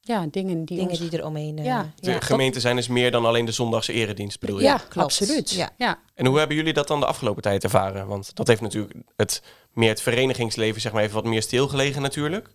ja, 0.01 0.25
dingen 0.31 0.65
die 0.65 0.77
Dingen 0.77 0.89
ons- 0.91 0.99
die 1.09 1.19
er 1.19 1.25
omheen. 1.25 1.57
eh, 1.57 1.65
Ja. 1.65 1.91
De 1.99 2.11
ja. 2.11 2.19
gemeenten 2.19 2.61
zijn 2.61 2.75
dus 2.75 2.87
meer 2.87 3.11
dan 3.11 3.25
alleen 3.25 3.45
de 3.45 3.51
zondagse 3.51 3.93
eredienst, 3.93 4.39
bedoel 4.39 4.57
je? 4.57 4.63
ja, 4.63 4.77
klopt. 4.77 4.95
absoluut. 4.97 5.51
Ja. 5.51 5.69
Ja. 5.77 5.99
En 6.15 6.25
hoe 6.25 6.37
hebben 6.37 6.55
jullie 6.57 6.73
dat 6.73 6.87
dan 6.87 6.99
de 6.99 7.05
afgelopen 7.05 7.41
tijd 7.41 7.63
ervaren? 7.63 8.07
Want 8.07 8.35
dat 8.35 8.47
heeft 8.47 8.61
natuurlijk 8.61 8.93
het, 9.15 9.41
meer 9.73 9.89
het 9.89 10.01
verenigingsleven 10.01 10.81
zeg 10.81 10.91
maar 10.91 11.01
even 11.03 11.15
wat 11.15 11.25
meer 11.25 11.41
stilgelegen 11.41 12.01
natuurlijk. 12.01 12.49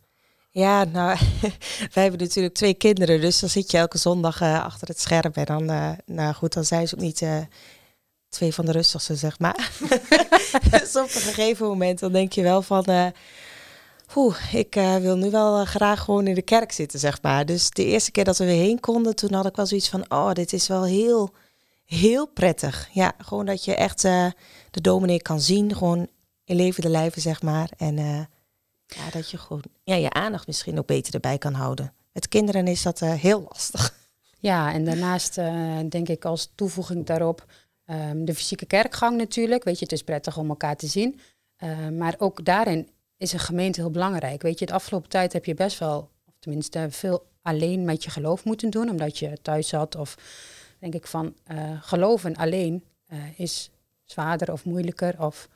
Ja, 0.51 0.85
nou, 0.85 1.19
wij 1.95 2.03
hebben 2.03 2.21
natuurlijk 2.21 2.55
twee 2.55 2.75
kinderen, 2.75 3.21
dus 3.21 3.41
dan 3.41 3.49
zit 3.49 3.71
je 3.71 3.79
elke 3.79 3.99
zondag 3.99 4.41
eh, 4.41 4.65
achter 4.65 4.89
het 4.89 5.01
scherm. 5.01 5.33
En 5.33 5.45
dan, 5.45 5.71
eh, 5.71 5.91
nou 6.07 6.35
goed, 6.35 6.53
dan 6.53 6.65
zijn 6.65 6.89
ze 6.89 6.95
ook 6.95 7.01
niet 7.01 7.23
eh, 7.23 7.39
twee 8.29 8.55
van 8.55 8.65
de 8.67 8.73
rustigste, 8.73 9.15
zeg 9.17 9.39
maar. 9.39 9.71
dus 10.71 10.97
op 10.97 11.03
een 11.05 11.09
gegeven 11.21 11.67
moment 11.67 11.99
dan 11.99 12.13
denk 12.13 12.33
je 12.33 12.43
wel 12.43 12.63
van, 12.63 12.85
eh, 12.85 13.07
oeh, 14.15 14.55
ik 14.55 14.77
eh, 14.77 14.97
wil 14.97 15.17
nu 15.17 15.31
wel 15.31 15.61
eh, 15.61 15.67
graag 15.67 16.01
gewoon 16.01 16.27
in 16.27 16.35
de 16.35 16.43
kerk 16.43 16.73
zitten, 16.73 16.99
zeg 16.99 17.23
maar. 17.23 17.47
Dus 17.47 17.71
de 17.71 17.85
eerste 17.85 18.11
keer 18.11 18.25
dat 18.25 18.39
we 18.39 18.45
weer 18.45 18.63
heen 18.63 18.81
konden, 18.81 19.17
toen 19.17 19.33
had 19.33 19.47
ik 19.47 19.57
wel 19.57 19.67
zoiets 19.67 19.89
van, 19.89 20.05
oh, 20.11 20.33
dit 20.33 20.53
is 20.53 20.69
wel 20.69 20.85
heel, 20.85 21.35
heel 21.85 22.27
prettig. 22.27 22.89
Ja, 22.93 23.13
gewoon 23.19 23.47
dat 23.47 23.65
je 23.65 23.75
echt 23.75 24.05
eh, 24.05 24.27
de 24.71 24.81
dominee 24.81 25.23
kan 25.23 25.41
zien, 25.41 25.77
gewoon 25.77 26.09
in 26.45 26.57
levende 26.57 26.89
lijven, 26.89 27.23
zeg 27.23 27.43
maar. 27.43 27.71
En 27.77 27.97
ja, 28.87 29.11
dat 29.13 29.31
je 29.31 29.39
gewoon 29.39 29.63
ja, 29.85 29.95
je 29.95 30.11
aandacht 30.11 30.47
misschien 30.47 30.79
ook 30.79 30.87
beter 30.87 31.15
erbij 31.15 31.39
kan 31.39 31.55
houden. 31.55 31.93
Met 32.13 32.29
kinderen 32.29 32.67
is 32.67 32.83
dat 32.83 33.01
heel 33.01 33.47
lastig. 33.49 33.95
Ja, 34.39 34.73
en 34.73 34.85
daarnaast 34.85 35.35
denk 35.89 36.09
ik 36.09 36.25
als 36.25 36.53
toevoeging 36.55 37.07
daarop 37.07 37.45
ehm, 37.85 38.25
de 38.25 38.35
fysieke 38.35 38.67
kerkgang 38.67 39.17
natuurlijk. 39.17 39.65
Weet 39.65 39.79
je, 39.79 39.85
het 39.85 39.93
is 39.93 40.03
prettig 40.03 40.37
om 40.37 40.49
elkaar 40.49 40.77
te 40.77 40.87
zien. 40.87 41.21
Maar 41.93 42.15
ook 42.19 42.45
daarin 42.45 42.89
is 43.17 43.33
een 43.33 43.39
gemeente 43.39 43.81
heel 43.81 43.91
belangrijk. 43.91 44.43
Weet 44.43 44.59
je, 44.59 44.67
de 44.67 44.73
afgelopen 44.73 45.09
tijd 45.09 45.33
heb 45.33 45.45
je 45.45 45.55
best 45.55 45.79
wel, 45.79 46.11
of 46.27 46.35
tenminste 46.39 46.87
veel 46.91 47.27
alleen 47.43 47.85
met 47.85 48.05
je 48.05 48.11
geloof 48.11 48.45
moeten 48.45 48.71
doen, 48.71 48.91
omdat 48.91 49.19
je 49.19 49.39
thuis 49.43 49.69
zat. 49.69 49.97
Of 49.97 50.17
denk 50.79 50.95
ik 50.95 51.07
van 51.07 51.35
eh, 51.45 51.83
geloven 51.83 52.37
alleen 52.37 52.85
eh, 53.07 53.19
is 53.37 53.71
zwaarder 54.05 54.53
of 54.53 54.65
moeilijker. 54.65 55.23
Of 55.23 55.49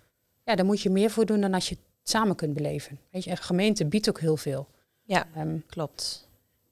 ja, 0.45 0.55
daar 0.55 0.65
moet 0.65 0.81
je 0.81 0.91
meer 0.91 1.11
voor 1.11 1.27
doen 1.27 1.41
dan 1.41 1.55
als 1.55 1.69
je 1.69 1.75
het 1.75 2.11
samen 2.11 2.37
kunt 2.37 2.55
beleven. 2.55 2.99
Weet 3.11 3.25
je, 3.25 3.31
een 3.31 3.37
gemeente 3.37 3.87
biedt 3.87 4.09
ook 4.09 4.21
heel 4.21 4.37
veel. 4.37 4.69
Ja. 5.03 5.27
Ehm, 5.35 5.59
Klopt. 5.67 6.29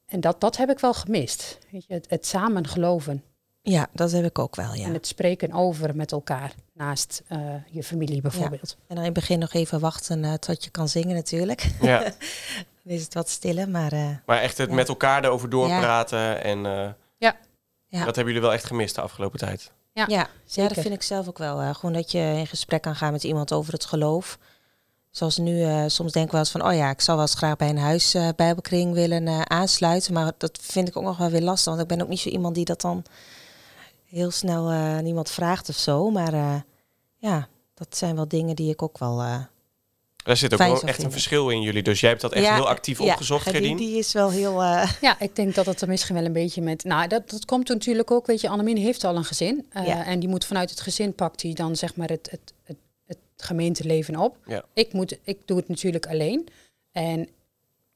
en 0.07 0.21
dat, 0.21 0.41
dat 0.41 0.57
heb 0.57 0.71
ik 0.71 0.79
wel 0.79 0.95
gemist. 0.95 1.59
Weet 1.71 1.85
je, 1.87 1.93
het, 1.93 2.11
het 2.11 2.27
samen 2.27 2.67
geloven. 2.67 3.23
Ja, 3.63 3.87
dat 3.93 4.13
heb 4.13 4.25
ik 4.25 4.39
ook 4.39 4.57
wel, 4.57 4.75
ja. 4.75 4.85
En 4.85 4.93
het 4.93 5.07
spreken 5.07 5.53
over 5.53 5.97
met 5.97 6.13
elkaar 6.13 6.53
naast 6.73 7.23
eh, 7.29 7.39
je 7.71 7.83
familie 7.83 8.21
bijvoorbeeld. 8.21 8.77
En 8.79 8.95
dan 8.95 8.99
in 8.99 9.05
het 9.05 9.13
begin 9.13 9.39
nog 9.39 9.53
even 9.53 9.81
wachten 9.81 10.25
eh, 10.25 10.33
tot 10.35 10.65
je 10.65 10.71
kan 10.71 10.89
zingen 10.89 11.15
natuurlijk. 11.15 11.71
Ja. 11.81 12.03
is 12.85 13.03
het 13.03 13.15
wat 13.15 13.29
stiller, 13.29 13.69
maar 13.69 13.93
eh, 13.93 14.09
Maar 14.27 14.39
echt 14.41 14.59
het 14.59 14.69
Ja. 14.69 14.75
met 14.75 14.89
elkaar 14.89 15.25
erover 15.25 15.51
doorpraten. 15.51 16.43
En 16.45 16.67
eh, 16.67 16.89
Ja. 17.19 17.37
Ja. 17.89 18.05
dat 18.05 18.17
hebben 18.17 18.25
jullie 18.35 18.41
wel 18.49 18.53
echt 18.57 18.65
gemist 18.65 18.95
de 18.95 19.01
afgelopen 19.01 19.39
tijd. 19.39 19.71
Ja, 19.93 20.05
ja, 20.09 20.17
ja, 20.17 20.29
zeker. 20.45 20.75
dat 20.75 20.83
vind 20.83 20.95
ik 20.95 21.03
zelf 21.03 21.29
ook 21.29 21.39
wel. 21.39 21.61
eh, 21.61 21.75
gewoon 21.75 21.93
dat 21.93 22.11
je 22.13 22.19
in 22.19 22.47
gesprek 22.47 22.83
kan 22.83 22.95
gaan 22.97 23.13
met 23.13 23.25
iemand 23.25 23.53
over 23.53 23.73
het 23.73 23.85
geloof. 23.85 24.39
Zoals 25.11 25.39
nu, 25.39 25.63
eh, 25.63 25.85
soms 25.87 26.13
denk 26.13 26.25
ik 26.27 26.31
wel 26.33 26.41
eens 26.41 26.51
van, 26.51 26.67
oh 26.67 26.75
ja, 26.75 26.91
ik 26.91 27.01
zou 27.01 27.17
wel 27.17 27.27
eens 27.27 27.37
graag 27.37 27.57
bij 27.57 27.69
een 27.69 27.79
huisbijbelkring 27.79 28.95
willen 28.95 29.29
eh, 29.29 29.41
aansluiten. 29.41 30.13
Maar 30.13 30.33
dat 30.39 30.59
vind 30.63 30.89
ik 30.89 30.97
ook 30.97 31.03
nog 31.05 31.17
wel 31.19 31.31
weer 31.31 31.41
lastig, 31.43 31.73
want 31.73 31.81
ik 31.83 31.89
ben 31.97 32.03
ook 32.03 32.09
niet 32.09 32.21
zo 32.21 32.29
iemand 32.29 32.55
die 32.55 32.65
dat 32.65 32.81
dan 32.81 33.05
heel 34.09 34.31
snel 34.31 34.69
eh, 34.71 34.75
aan 34.97 35.07
iemand 35.07 35.31
vraagt 35.31 35.69
of 35.69 35.77
zo. 35.77 36.11
Maar 36.11 36.33
eh, 36.33 36.55
ja, 37.17 37.49
dat 37.75 37.97
zijn 37.97 38.15
wel 38.17 38.29
dingen 38.29 38.57
die 38.57 38.71
ik 38.71 38.83
ook 38.83 38.99
wel... 38.99 39.21
eh, 39.21 39.41
Daar 40.17 40.37
zit 40.37 40.53
ook 40.53 40.59
wel 40.59 40.83
echt 40.83 41.03
een 41.03 41.11
verschil 41.13 41.51
in 41.51 41.63
jullie. 41.63 41.83
Dus 41.83 42.01
jij 42.01 42.09
hebt 42.11 42.23
dat 42.23 42.33
echt 42.33 42.45
ja, 42.45 42.55
heel 42.55 42.69
actief 42.69 42.99
ja, 42.99 43.05
opgezocht, 43.13 43.45
ja, 43.45 43.51
die, 43.53 43.61
Gerdien. 43.61 43.77
die 43.77 43.99
is 43.99 44.13
wel 44.13 44.31
heel... 44.31 44.63
eh, 44.63 44.91
Ja, 45.01 45.21
ik 45.21 45.37
denk 45.37 45.55
dat 45.55 45.67
het 45.67 45.81
er 45.81 45.89
misschien 45.89 46.15
wel 46.15 46.25
een 46.25 46.33
beetje 46.33 46.63
met. 46.63 46.85
Nou, 46.85 47.09
dat, 47.09 47.31
dat 47.31 47.45
komt 47.45 47.69
natuurlijk 47.69 48.11
ook. 48.11 48.27
Weet 48.27 48.41
je, 48.41 48.49
Annemien 48.49 48.77
heeft 48.77 49.05
al 49.05 49.17
een 49.17 49.25
gezin. 49.25 49.67
eh, 49.73 49.87
Ja. 49.87 50.05
En 50.07 50.21
die 50.21 50.29
moet 50.29 50.45
vanuit 50.45 50.71
het 50.71 50.81
gezin 50.81 51.15
pakt 51.15 51.43
hij 51.43 51.53
dan 51.53 51.77
zeg 51.77 51.97
maar 51.97 52.09
het, 52.09 52.29
het, 52.31 52.53
het, 52.63 52.77
het 53.07 53.19
gemeenteleven 53.37 54.17
op. 54.17 54.37
Ja. 54.47 54.65
Ik, 54.75 54.93
moet, 54.93 55.19
ik 55.23 55.39
doe 55.45 55.57
het 55.57 55.69
natuurlijk 55.69 56.07
alleen. 56.07 56.49
En 56.93 57.29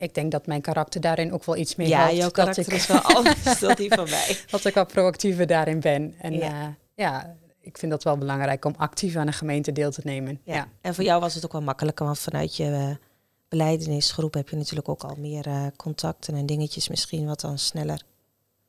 ik 0.03 0.15
denk 0.15 0.33
dat 0.33 0.47
mijn 0.47 0.61
karakter 0.61 1.01
daarin 1.01 1.33
ook 1.33 1.45
wel 1.45 1.57
iets 1.57 1.77
meer 1.77 1.89
ja, 1.89 1.99
helpt. 1.99 2.13
jouw 2.17 2.25
dat 2.25 2.33
karakter 2.35 2.67
ik, 2.67 2.73
is 2.73 2.87
wel 2.87 3.01
anders 3.17 3.59
dan 3.61 3.75
die 3.75 3.93
van 3.95 4.11
mij. 4.11 4.39
dat 4.51 4.65
ik 4.65 4.75
wat 4.75 4.93
proactiever 4.93 5.47
daarin 5.47 5.81
ben. 5.81 6.15
En 6.19 6.33
Ja. 6.33 6.39
ja. 6.49 6.75
ja, 6.95 7.37
ik 7.61 7.79
vind 7.79 7.93
dat 7.93 8.03
wel 8.03 8.19
belangrijk 8.19 8.65
om 8.65 8.75
actief 8.77 9.17
aan 9.17 9.27
een 9.27 9.33
gemeente 9.33 9.73
deel 9.73 9.91
te 9.91 10.01
nemen. 10.05 10.41
Ja. 10.45 10.55
Ja. 10.55 10.69
En 10.81 10.95
voor 10.95 11.05
jou 11.05 11.21
was 11.21 11.35
het 11.35 11.45
ook 11.45 11.53
wel 11.53 11.63
makkelijker, 11.63 12.05
want 12.07 12.19
vanuit 12.19 12.57
je 12.57 12.65
eh 12.65 12.91
beleidenisgroep 13.49 14.35
heb 14.35 14.49
je 14.49 14.57
natuurlijk 14.57 14.89
ook 14.89 15.03
al 15.03 15.17
meer 15.19 15.47
eh, 15.47 15.67
contacten 15.77 16.35
en 16.35 16.47
dingetjes 16.47 16.89
misschien 16.89 17.27
wat 17.27 17.41
dan 17.41 17.59
sneller. 17.59 18.03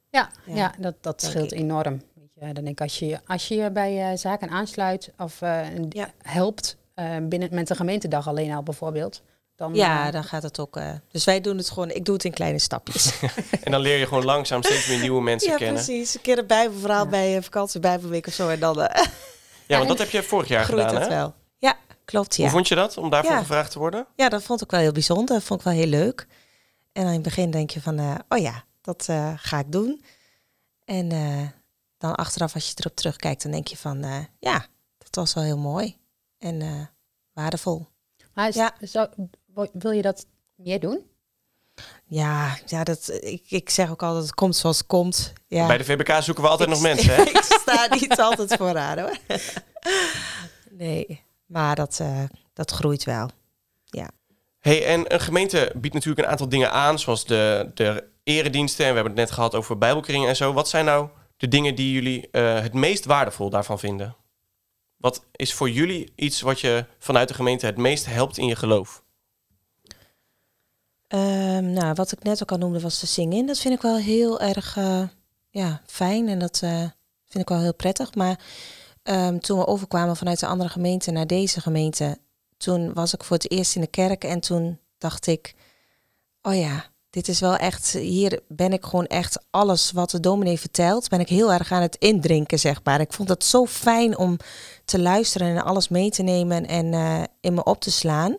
Ja, 0.09 0.29
Ja, 0.45 0.55
ja, 0.55 0.73
dat, 0.79 0.95
dat 1.01 1.21
scheelt 1.21 1.51
ik. 1.51 1.59
enorm. 1.59 2.01
Weet 2.13 2.33
je, 2.33 2.39
dan 2.53 2.63
denk 2.63 2.67
ik, 2.67 2.81
als 2.81 2.99
je 2.99 3.19
als 3.27 3.47
je 3.47 3.55
je 3.55 3.71
bij 3.71 4.11
eh, 4.11 4.17
zaken 4.17 4.49
aansluit 4.49 5.11
of 5.17 5.41
eh, 5.41 5.59
Ja. 5.89 6.11
helpt 6.21 6.77
eh, 6.93 7.15
binnen 7.21 7.49
met 7.51 7.69
een 7.69 7.75
gemeentedag 7.75 8.27
alleen 8.27 8.51
al 8.51 8.63
bijvoorbeeld, 8.63 9.21
dan 9.55 9.73
Ja, 9.75 10.05
eh, 10.07 10.11
dan 10.13 10.23
gaat 10.23 10.43
het 10.43 10.59
ook. 10.59 10.77
eh, 10.77 10.91
dus 11.11 11.23
wij 11.25 11.41
doen 11.41 11.57
het 11.57 11.69
gewoon, 11.69 11.89
ik 11.91 12.05
doe 12.05 12.13
het 12.15 12.23
in 12.23 12.33
kleine 12.33 12.59
stapjes. 12.59 13.19
En 13.63 13.71
dan 13.71 13.81
leer 13.81 13.97
je 13.97 14.07
gewoon 14.07 14.25
langzaam 14.25 14.63
steeds 14.63 14.87
meer 14.87 14.99
nieuwe 14.99 15.21
mensen 15.21 15.51
ja, 15.51 15.57
kennen. 15.57 15.83
precies. 15.83 16.15
Een 16.15 16.21
keer 16.21 16.37
een 16.37 16.47
bijbelverhaal 16.47 17.03
Ja. 17.03 17.09
bij 17.09 17.35
een 17.35 17.43
vakantie 17.43 17.79
bijbelweek 17.79 18.27
of 18.27 18.33
zo 18.33 18.49
en 18.49 18.59
dan 18.59 18.81
eh, 18.81 19.05
Ja, 19.67 19.77
want 19.77 19.89
dat 19.89 19.97
heb 19.97 20.09
je 20.09 20.23
vorig 20.23 20.47
jaar 20.47 20.63
groeit 20.65 20.83
gedaan, 20.85 21.01
het 21.01 21.09
hè? 21.11 21.15
wel. 21.17 21.33
Ja, 21.57 21.77
klopt. 22.05 22.35
Hoe 22.35 22.45
Ja. 22.45 22.51
vond 22.51 22.67
je 22.67 22.75
dat, 22.75 22.97
om 22.97 23.09
daarvoor 23.09 23.31
Ja. 23.33 23.39
gevraagd 23.39 23.71
te 23.71 23.79
worden? 23.79 24.07
ja, 24.15 24.29
dat 24.29 24.43
vond 24.43 24.61
ik 24.61 24.71
wel 24.71 24.79
heel 24.79 24.91
bijzonder. 24.91 25.35
Dat 25.35 25.43
vond 25.43 25.59
ik 25.59 25.65
wel 25.65 25.75
heel 25.75 25.85
leuk. 25.87 26.27
En 26.91 27.05
in 27.05 27.13
het 27.13 27.21
begin 27.21 27.51
denk 27.51 27.69
je 27.69 27.81
van, 27.81 27.99
eh, 27.99 28.15
oh 28.29 28.37
ja, 28.37 28.63
dat 28.81 29.05
eh, 29.09 29.33
ga 29.37 29.59
ik 29.59 29.71
doen. 29.71 30.03
En 30.85 31.11
eh, 31.11 31.47
dan 31.97 32.15
achteraf, 32.15 32.53
als 32.53 32.67
je 32.67 32.73
erop 32.77 32.95
terugkijkt, 32.95 33.43
dan 33.43 33.51
denk 33.51 33.67
je 33.67 33.77
van, 33.77 34.03
eh, 34.03 34.17
ja, 34.39 34.65
dat 34.97 35.15
was 35.15 35.33
wel 35.33 35.43
heel 35.43 35.57
mooi 35.57 35.97
en 36.37 36.61
eh, 36.61 36.85
waardevol. 37.33 37.87
Maar 38.33 38.47
is- 38.47 38.55
Ja. 38.55 38.73
zou- 38.79 39.09
wil 39.73 39.91
je 39.91 40.01
dat 40.01 40.25
meer 40.55 40.79
doen? 40.79 41.11
Ja, 42.05 42.57
ja 42.65 42.83
dat, 42.83 43.17
ik, 43.21 43.43
ik 43.47 43.69
zeg 43.69 43.89
ook 43.91 44.03
altijd, 44.03 44.23
het 44.25 44.33
komt 44.33 44.55
zoals 44.55 44.77
het 44.77 44.87
komt. 44.87 45.33
Ja. 45.47 45.67
Bij 45.67 45.77
de 45.77 45.83
VBK 45.83 46.21
zoeken 46.21 46.43
we 46.43 46.49
altijd 46.49 46.69
Ik- 46.69 46.75
nog 46.75 46.83
mensen, 46.83 47.15
hè? 47.15 47.21
ik 47.39 47.41
sta 47.41 47.87
niet 47.95 48.19
altijd 48.19 48.53
vooraan 48.55 48.99
hoor. 48.99 49.17
Nee, 50.77 51.23
maar 51.45 51.75
dat, 51.75 51.99
eh, 52.01 52.23
dat 52.53 52.71
groeit 52.71 53.03
wel. 53.03 53.29
Hey, 54.59 54.85
en 54.85 55.13
een 55.13 55.19
gemeente 55.19 55.71
biedt 55.75 55.93
natuurlijk 55.93 56.25
een 56.25 56.31
aantal 56.31 56.49
dingen 56.49 56.71
aan, 56.71 56.99
zoals 56.99 57.25
de, 57.25 57.71
de 57.73 58.03
erediensten. 58.23 58.85
En 58.85 58.89
we 58.89 58.95
hebben 58.95 59.13
het 59.17 59.21
net 59.21 59.31
gehad 59.31 59.55
over 59.55 59.77
bijbelkringen 59.77 60.29
en 60.29 60.35
zo. 60.35 60.53
Wat 60.53 60.69
zijn 60.69 60.85
nou 60.85 61.09
de 61.37 61.47
dingen 61.47 61.75
die 61.75 61.93
jullie 61.93 62.29
eh, 62.31 62.59
het 62.61 62.73
meest 62.73 63.05
waardevol 63.05 63.49
daarvan 63.49 63.79
vinden? 63.79 64.15
Wat 64.97 65.25
is 65.31 65.53
voor 65.53 65.69
jullie 65.69 66.11
iets 66.15 66.41
wat 66.41 66.59
je 66.59 66.85
vanuit 66.99 67.27
de 67.27 67.33
gemeente 67.33 67.65
het 67.65 67.77
meest 67.77 68.05
helpt 68.05 68.37
in 68.37 68.47
je 68.47 68.55
geloof? 68.55 69.03
Ehm, 71.13 71.73
nou, 71.73 71.93
wat 71.93 72.11
ik 72.11 72.23
net 72.23 72.41
ook 72.41 72.51
al 72.51 72.57
noemde 72.57 72.79
was 72.79 72.99
de 72.99 73.05
zingen. 73.05 73.45
Dat 73.45 73.59
vind 73.59 73.73
ik 73.73 73.81
wel 73.81 73.97
heel 73.97 74.39
erg 74.39 74.77
eh, 74.77 75.03
ja, 75.49 75.81
fijn 75.85 76.27
en 76.27 76.39
dat 76.39 76.59
eh, 76.63 76.79
vind 77.25 77.43
ik 77.43 77.49
wel 77.49 77.59
heel 77.59 77.73
prettig. 77.73 78.15
Maar 78.15 78.39
ehm, 79.03 79.37
toen 79.37 79.57
we 79.57 79.67
overkwamen 79.67 80.15
vanuit 80.15 80.39
de 80.39 80.45
andere 80.45 80.69
gemeente 80.69 81.11
naar 81.11 81.27
deze 81.27 81.61
gemeente, 81.61 82.17
toen 82.57 82.93
was 82.93 83.13
ik 83.13 83.23
voor 83.23 83.35
het 83.35 83.51
eerst 83.51 83.75
in 83.75 83.81
de 83.81 83.87
kerk 83.87 84.23
en 84.23 84.39
toen 84.39 84.79
dacht 84.97 85.27
ik, 85.27 85.55
oh 86.41 86.55
ja, 86.55 86.85
dit 87.09 87.27
is 87.27 87.39
wel 87.39 87.55
echt, 87.55 87.91
hier 87.91 88.39
ben 88.47 88.73
ik 88.73 88.85
gewoon 88.85 89.07
echt 89.07 89.45
alles 89.49 89.91
wat 89.91 90.09
de 90.09 90.19
dominee 90.19 90.59
vertelt, 90.59 91.09
ben 91.09 91.19
ik 91.19 91.29
heel 91.29 91.53
erg 91.53 91.71
aan 91.71 91.81
het 91.81 91.95
indrinken, 91.95 92.59
zeg 92.59 92.79
maar. 92.83 92.99
Ik 92.99 93.13
vond 93.13 93.29
het 93.29 93.43
zo 93.43 93.65
fijn 93.65 94.17
om 94.17 94.37
te 94.85 94.99
luisteren 94.99 95.47
en 95.47 95.63
alles 95.63 95.87
mee 95.87 96.09
te 96.09 96.23
nemen 96.23 96.65
en 96.65 96.93
eh, 96.93 97.23
in 97.39 97.53
me 97.53 97.63
op 97.63 97.81
te 97.81 97.91
slaan. 97.91 98.35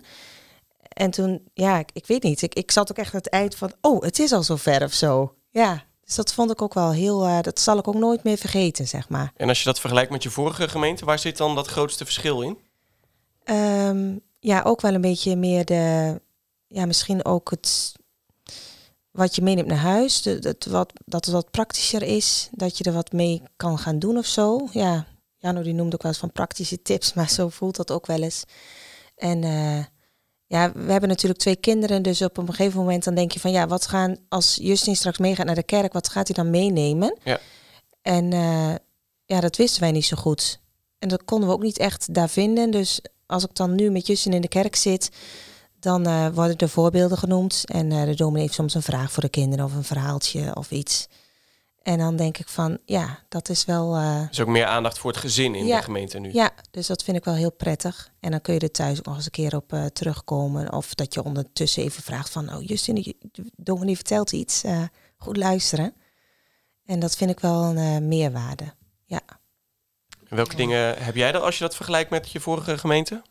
En 0.95 1.11
toen, 1.11 1.49
ja, 1.55 1.79
ik, 1.79 1.91
ik 1.93 2.07
weet 2.07 2.23
niet. 2.23 2.43
Ik, 2.43 2.55
ik 2.55 2.71
zat 2.71 2.91
ook 2.91 2.97
echt 2.97 3.15
aan 3.15 3.21
het 3.21 3.29
eind 3.29 3.55
van, 3.55 3.73
oh, 3.81 4.03
het 4.03 4.19
is 4.19 4.33
al 4.33 4.43
zover 4.43 4.83
of 4.83 4.93
zo. 4.93 5.35
Ja, 5.51 5.85
dus 6.05 6.15
dat 6.15 6.33
vond 6.33 6.51
ik 6.51 6.63
ook 6.63 6.75
wel 6.75 6.93
heel, 6.93 7.25
eh, 7.25 7.41
dat 7.41 7.61
zal 7.61 7.79
ik 7.79 7.89
ook 7.89 7.95
nooit 7.95 8.25
meer 8.25 8.37
vergeten, 8.37 8.89
zeg 8.89 9.09
maar. 9.09 9.33
En 9.37 9.49
als 9.49 9.59
je 9.59 9.65
dat 9.65 9.81
vergelijkt 9.81 10.11
met 10.11 10.23
je 10.23 10.31
vorige 10.31 10.69
gemeente, 10.69 11.05
waar 11.05 11.19
zit 11.19 11.37
dan 11.37 11.55
dat 11.55 11.67
grootste 11.67 12.05
verschil 12.05 12.43
in? 12.43 12.59
Ehm, 13.45 14.19
ja, 14.39 14.63
ook 14.63 14.81
wel 14.81 14.95
een 14.95 15.01
beetje 15.01 15.37
meer 15.37 15.65
de, 15.65 16.21
ja, 16.67 16.87
misschien 16.87 17.25
ook 17.25 17.51
het, 17.51 17.95
wat 19.11 19.35
je 19.35 19.43
meeneemt 19.43 19.69
naar 19.69 19.77
huis. 19.77 20.23
De, 20.23 20.39
dat, 20.39 20.65
wat, 20.65 20.93
dat 21.05 21.25
het 21.25 21.35
wat 21.35 21.51
praktischer 21.51 22.03
is, 22.03 22.49
dat 22.53 22.79
je 22.79 22.85
er 22.85 22.93
wat 22.93 23.13
mee 23.13 23.43
kan 23.57 23.79
gaan 23.79 23.99
doen 23.99 24.17
of 24.17 24.27
zo. 24.27 24.69
Ja, 24.73 25.07
Jano 25.37 25.63
die 25.63 25.75
noemde 25.75 25.95
ook 25.95 26.03
wel 26.03 26.11
eens 26.11 26.21
van 26.21 26.33
praktische 26.33 26.83
tips, 26.83 27.13
maar 27.15 27.29
zo 27.29 27.49
voelt 27.49 27.77
dat 27.77 27.91
ook 27.91 28.07
wel 28.07 28.23
eens. 28.23 28.45
En 29.17 29.45
eh, 29.45 29.85
ja, 30.55 30.73
we 30.73 30.91
hebben 30.91 31.09
natuurlijk 31.09 31.41
twee 31.41 31.57
kinderen, 31.57 32.03
dus 32.03 32.23
op 32.23 32.37
een 32.37 32.47
gegeven 32.47 32.79
moment 32.79 33.05
dan 33.05 33.15
denk 33.15 33.33
je 33.33 33.41
van 33.41 33.51
ja, 33.51 33.67
wat 33.67 33.87
gaan, 33.87 34.17
als 34.29 34.59
Justin 34.61 34.97
straks 34.97 35.19
meegaat 35.19 35.47
naar 35.47 35.55
de 35.55 35.63
kerk, 35.63 35.93
wat 35.93 36.09
gaat 36.09 36.27
hij 36.27 36.45
dan 36.45 36.51
meenemen? 36.51 37.19
Ja. 37.25 37.39
En 38.03 38.33
eh, 38.33 38.75
ja, 39.25 39.41
dat 39.41 39.57
wisten 39.57 39.81
wij 39.81 39.93
niet 39.93 40.05
zo 40.05 40.17
goed. 40.17 40.61
En 40.99 41.09
dat 41.09 41.25
konden 41.25 41.49
we 41.49 41.55
ook 41.55 41.63
niet 41.63 41.79
echt 41.79 42.15
daar 42.15 42.29
vinden. 42.29 42.71
Dus 42.71 43.01
als 43.27 43.45
ik 43.45 43.55
dan 43.55 43.75
nu 43.75 43.91
met 43.91 44.07
Justin 44.07 44.33
in 44.33 44.41
de 44.41 44.49
kerk 44.49 44.77
zit, 44.77 45.09
dan 45.81 46.07
eh, 46.07 46.29
worden 46.35 46.57
er 46.57 46.69
voorbeelden 46.69 47.19
genoemd. 47.19 47.63
En 47.65 47.93
eh, 47.93 48.05
de 48.05 48.15
dominee 48.15 48.43
heeft 48.43 48.55
soms 48.55 48.75
een 48.75 48.83
vraag 48.83 49.13
voor 49.13 49.23
de 49.23 49.29
kinderen 49.29 49.65
of 49.65 49.75
een 49.75 49.85
verhaaltje 49.85 50.57
of 50.57 50.71
iets. 50.71 51.09
En 51.85 51.99
dan 51.99 52.17
denk 52.17 52.39
ik 52.39 52.49
van, 52.49 52.79
ja, 52.85 53.19
dat 53.29 53.49
is 53.49 53.65
wel... 53.65 53.95
eh, 53.95 54.21
Er 54.21 54.29
is 54.31 54.41
ook 54.41 54.49
meer 54.49 54.65
aandacht 54.67 54.99
voor 54.99 55.11
het 55.11 55.21
gezin 55.21 55.55
in 55.55 55.67
Ja. 55.67 55.77
de 55.77 55.83
gemeente 55.83 56.19
nu. 56.19 56.33
ja, 56.33 56.51
dus 56.71 56.87
dat 56.87 57.03
vind 57.03 57.17
ik 57.17 57.25
wel 57.25 57.35
heel 57.35 57.53
prettig. 57.53 58.11
En 58.21 58.31
dan 58.31 58.41
kun 58.41 58.55
je 58.55 58.61
er 58.61 58.71
thuis 58.71 58.99
ook 58.99 59.05
nog 59.07 59.17
eens 59.17 59.25
een 59.25 59.31
keer 59.31 59.57
op 59.57 59.73
eh, 59.73 59.85
terugkomen. 59.85 60.73
Of 60.73 60.95
dat 60.95 61.15
je 61.15 61.25
ondertussen 61.25 61.83
even 61.83 62.03
vraagt 62.03 62.31
van... 62.31 62.55
oh, 62.55 62.63
Justin, 62.63 62.95
de 63.33 63.45
dominee 63.57 63.95
vertelt 63.97 64.33
iets. 64.33 64.63
eh, 64.65 64.83
goed 65.17 65.37
luisteren. 65.37 65.95
En 66.87 66.99
dat 67.01 67.17
vind 67.17 67.31
ik 67.31 67.41
wel 67.41 67.63
een 67.65 67.77
eh, 67.77 67.99
meerwaarde. 68.09 68.65
En 70.29 70.37
welke 70.37 70.57
dingen 70.57 71.03
heb 71.05 71.15
jij 71.15 71.33
dan 71.33 71.43
als 71.43 71.59
je 71.59 71.65
dat 71.65 71.77
vergelijkt 71.77 72.11
met 72.11 72.31
je 72.31 72.41
vorige 72.41 72.79
gemeente? 72.79 73.23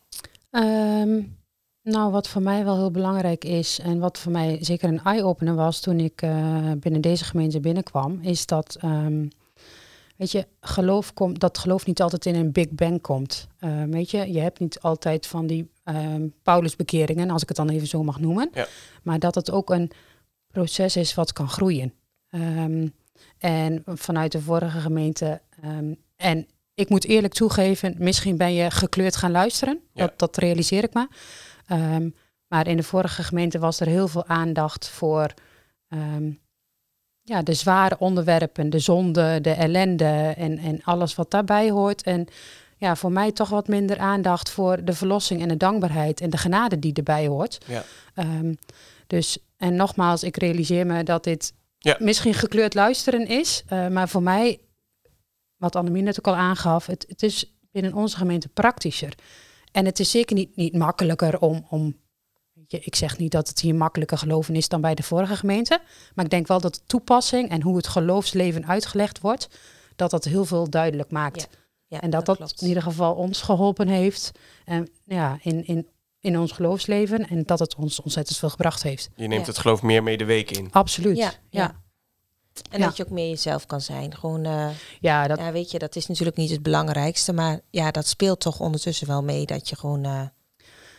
Ehm, 0.50 1.22
nou, 1.84 2.10
wat 2.12 2.28
voor 2.28 2.42
mij 2.42 2.64
wel 2.64 2.76
heel 2.76 2.90
belangrijk 2.90 3.44
is 3.44 3.78
en 3.78 3.98
wat 3.98 4.18
voor 4.18 4.32
mij 4.32 4.58
zeker 4.60 4.88
een 4.88 5.02
eye-opener 5.02 5.54
was 5.54 5.80
toen 5.80 6.00
ik 6.00 6.22
eh, 6.22 6.70
binnen 6.78 7.00
deze 7.00 7.24
gemeente 7.24 7.60
binnenkwam, 7.60 8.18
is 8.22 8.46
dat, 8.46 8.76
ehm, 8.80 9.26
weet 10.16 10.30
je, 10.30 10.46
geloof 10.60 11.12
komt, 11.14 11.40
dat 11.40 11.58
geloof 11.58 11.86
niet 11.86 12.02
altijd 12.02 12.26
in 12.26 12.34
een 12.34 12.52
big 12.52 12.68
bang 12.70 13.00
komt. 13.00 13.48
Eh, 13.58 13.82
weet 13.82 14.10
je, 14.10 14.32
je 14.32 14.40
hebt 14.40 14.58
niet 14.60 14.80
altijd 14.80 15.26
van 15.26 15.46
die 15.46 15.72
ehm 15.84 16.28
Paulusbekeringen, 16.42 17.30
als 17.30 17.42
ik 17.42 17.48
het 17.48 17.56
dan 17.56 17.68
even 17.68 17.86
zo 17.86 18.02
mag 18.02 18.20
noemen, 18.20 18.50
Ja. 18.52 18.66
maar 19.02 19.18
dat 19.18 19.34
het 19.34 19.50
ook 19.50 19.70
een 19.70 19.90
proces 20.50 20.96
is 20.96 21.14
wat 21.14 21.32
kan 21.32 21.48
groeien. 21.48 21.92
Ehm, 22.28 22.88
en 23.38 23.82
vanuit 23.86 24.32
de 24.32 24.40
vorige 24.40 24.78
gemeente, 24.80 25.40
ehm, 25.62 25.94
en 26.16 26.46
ik 26.74 26.88
moet 26.88 27.04
eerlijk 27.04 27.34
toegeven, 27.34 27.94
misschien 27.98 28.36
ben 28.36 28.54
je 28.54 28.70
gekleurd 28.70 29.16
gaan 29.16 29.30
luisteren. 29.30 29.80
Ja. 29.92 30.06
Dat, 30.06 30.18
dat 30.18 30.36
realiseer 30.36 30.82
ik 30.84 30.94
me. 30.94 31.08
Ehm, 31.66 32.08
maar 32.46 32.66
in 32.68 32.76
de 32.76 32.82
vorige 32.82 33.22
gemeente 33.22 33.58
was 33.58 33.80
er 33.80 33.86
heel 33.86 34.08
veel 34.08 34.26
aandacht 34.26 34.88
voor 34.88 35.34
ehm, 35.88 36.30
ja, 37.22 37.42
de 37.42 37.54
zware 37.54 37.96
onderwerpen, 37.98 38.70
de 38.70 38.78
zonde, 38.78 39.40
de 39.40 39.50
ellende 39.50 40.34
en, 40.36 40.58
en 40.58 40.80
alles 40.84 41.14
wat 41.14 41.30
daarbij 41.30 41.70
hoort. 41.70 42.02
En 42.02 42.26
ja, 42.76 42.96
voor 42.96 43.12
mij 43.12 43.32
toch 43.32 43.48
wat 43.48 43.68
minder 43.68 43.98
aandacht 43.98 44.50
voor 44.50 44.84
de 44.84 44.92
verlossing 44.92 45.42
en 45.42 45.48
de 45.48 45.56
dankbaarheid 45.56 46.20
en 46.20 46.30
de 46.30 46.36
genade 46.36 46.78
die 46.78 46.92
erbij 46.94 47.26
hoort. 47.26 47.58
Ja. 47.66 47.84
Ehm, 48.14 48.54
dus, 49.06 49.38
en 49.56 49.76
nogmaals, 49.76 50.22
ik 50.22 50.36
realiseer 50.36 50.86
me 50.86 51.02
dat 51.02 51.24
dit 51.24 51.52
Ja. 51.78 51.96
misschien 51.98 52.34
gekleurd 52.34 52.74
luisteren 52.74 53.26
is, 53.26 53.62
eh, 53.66 53.88
maar 53.88 54.08
voor 54.08 54.22
mij, 54.22 54.60
wat 55.64 55.76
Annemie 55.76 56.02
net 56.02 56.18
ook 56.18 56.26
al 56.26 56.36
aangaf, 56.36 56.86
het, 56.86 57.04
het 57.08 57.22
is 57.22 57.54
binnen 57.72 57.94
onze 57.94 58.16
gemeente 58.16 58.48
praktischer. 58.48 59.14
En 59.72 59.84
het 59.84 60.00
is 60.00 60.10
zeker 60.10 60.36
niet, 60.36 60.56
niet 60.56 60.76
makkelijker 60.76 61.40
om, 61.40 61.66
om 61.70 61.96
je, 62.66 62.78
ik 62.80 62.94
zeg 62.94 63.18
niet 63.18 63.32
dat 63.32 63.48
het 63.48 63.60
hier 63.60 63.74
makkelijker 63.74 64.18
geloven 64.18 64.54
is 64.56 64.68
dan 64.68 64.80
bij 64.80 64.94
de 64.94 65.02
vorige 65.02 65.36
gemeente. 65.36 65.80
Maar 66.14 66.24
ik 66.24 66.30
denk 66.30 66.46
wel 66.46 66.60
dat 66.60 66.74
de 66.74 66.80
toepassing 66.86 67.48
en 67.48 67.62
hoe 67.62 67.76
het 67.76 67.86
geloofsleven 67.86 68.66
uitgelegd 68.66 69.20
wordt, 69.20 69.48
dat 69.96 70.10
dat 70.10 70.24
heel 70.24 70.44
veel 70.44 70.70
duidelijk 70.70 71.10
maakt. 71.10 71.40
Ja, 71.40 71.58
ja, 71.86 72.00
en 72.00 72.10
dat 72.10 72.26
dat, 72.26 72.54
in 72.60 72.68
ieder 72.68 72.82
geval 72.82 73.14
ons 73.14 73.42
geholpen 73.42 73.88
heeft 73.88 74.30
en, 74.64 74.88
ja, 75.04 75.38
in, 75.42 75.66
in, 75.66 75.88
in 76.20 76.38
ons 76.38 76.52
geloofsleven. 76.52 77.28
En 77.28 77.42
dat 77.42 77.58
het 77.58 77.74
ons 77.74 78.00
ontzettend 78.00 78.38
veel 78.38 78.50
gebracht 78.50 78.82
heeft. 78.82 79.10
Je 79.16 79.26
neemt 79.26 79.40
Ja. 79.46 79.52
het 79.52 79.58
geloof 79.58 79.82
meer 79.82 80.02
mee 80.02 80.16
de 80.16 80.24
week 80.24 80.50
in. 80.50 80.68
Absoluut. 80.72 81.16
Ja, 81.16 81.24
Ja, 81.24 81.32
ja. 81.50 81.62
ja. 81.62 81.82
En 82.70 82.78
Ja. 82.78 82.84
dat 82.86 82.96
je 82.96 83.04
ook 83.04 83.10
meer 83.10 83.28
jezelf 83.28 83.66
kan 83.66 83.80
zijn. 83.80 84.16
Gewoon, 84.16 84.44
eh, 84.44 84.66
dat, 85.28 85.38
ja, 85.38 85.52
weet 85.52 85.70
je, 85.70 85.78
dat 85.78 85.96
is 85.96 86.06
natuurlijk 86.06 86.36
niet 86.36 86.50
het 86.50 86.62
belangrijkste. 86.62 87.32
Maar 87.32 87.60
ja, 87.70 87.90
dat 87.90 88.06
speelt 88.06 88.40
toch 88.40 88.60
ondertussen 88.60 89.06
wel 89.06 89.22
mee. 89.22 89.46
Dat 89.46 89.68
je 89.68 89.76
gewoon, 89.76 90.04
eh, 90.04 90.22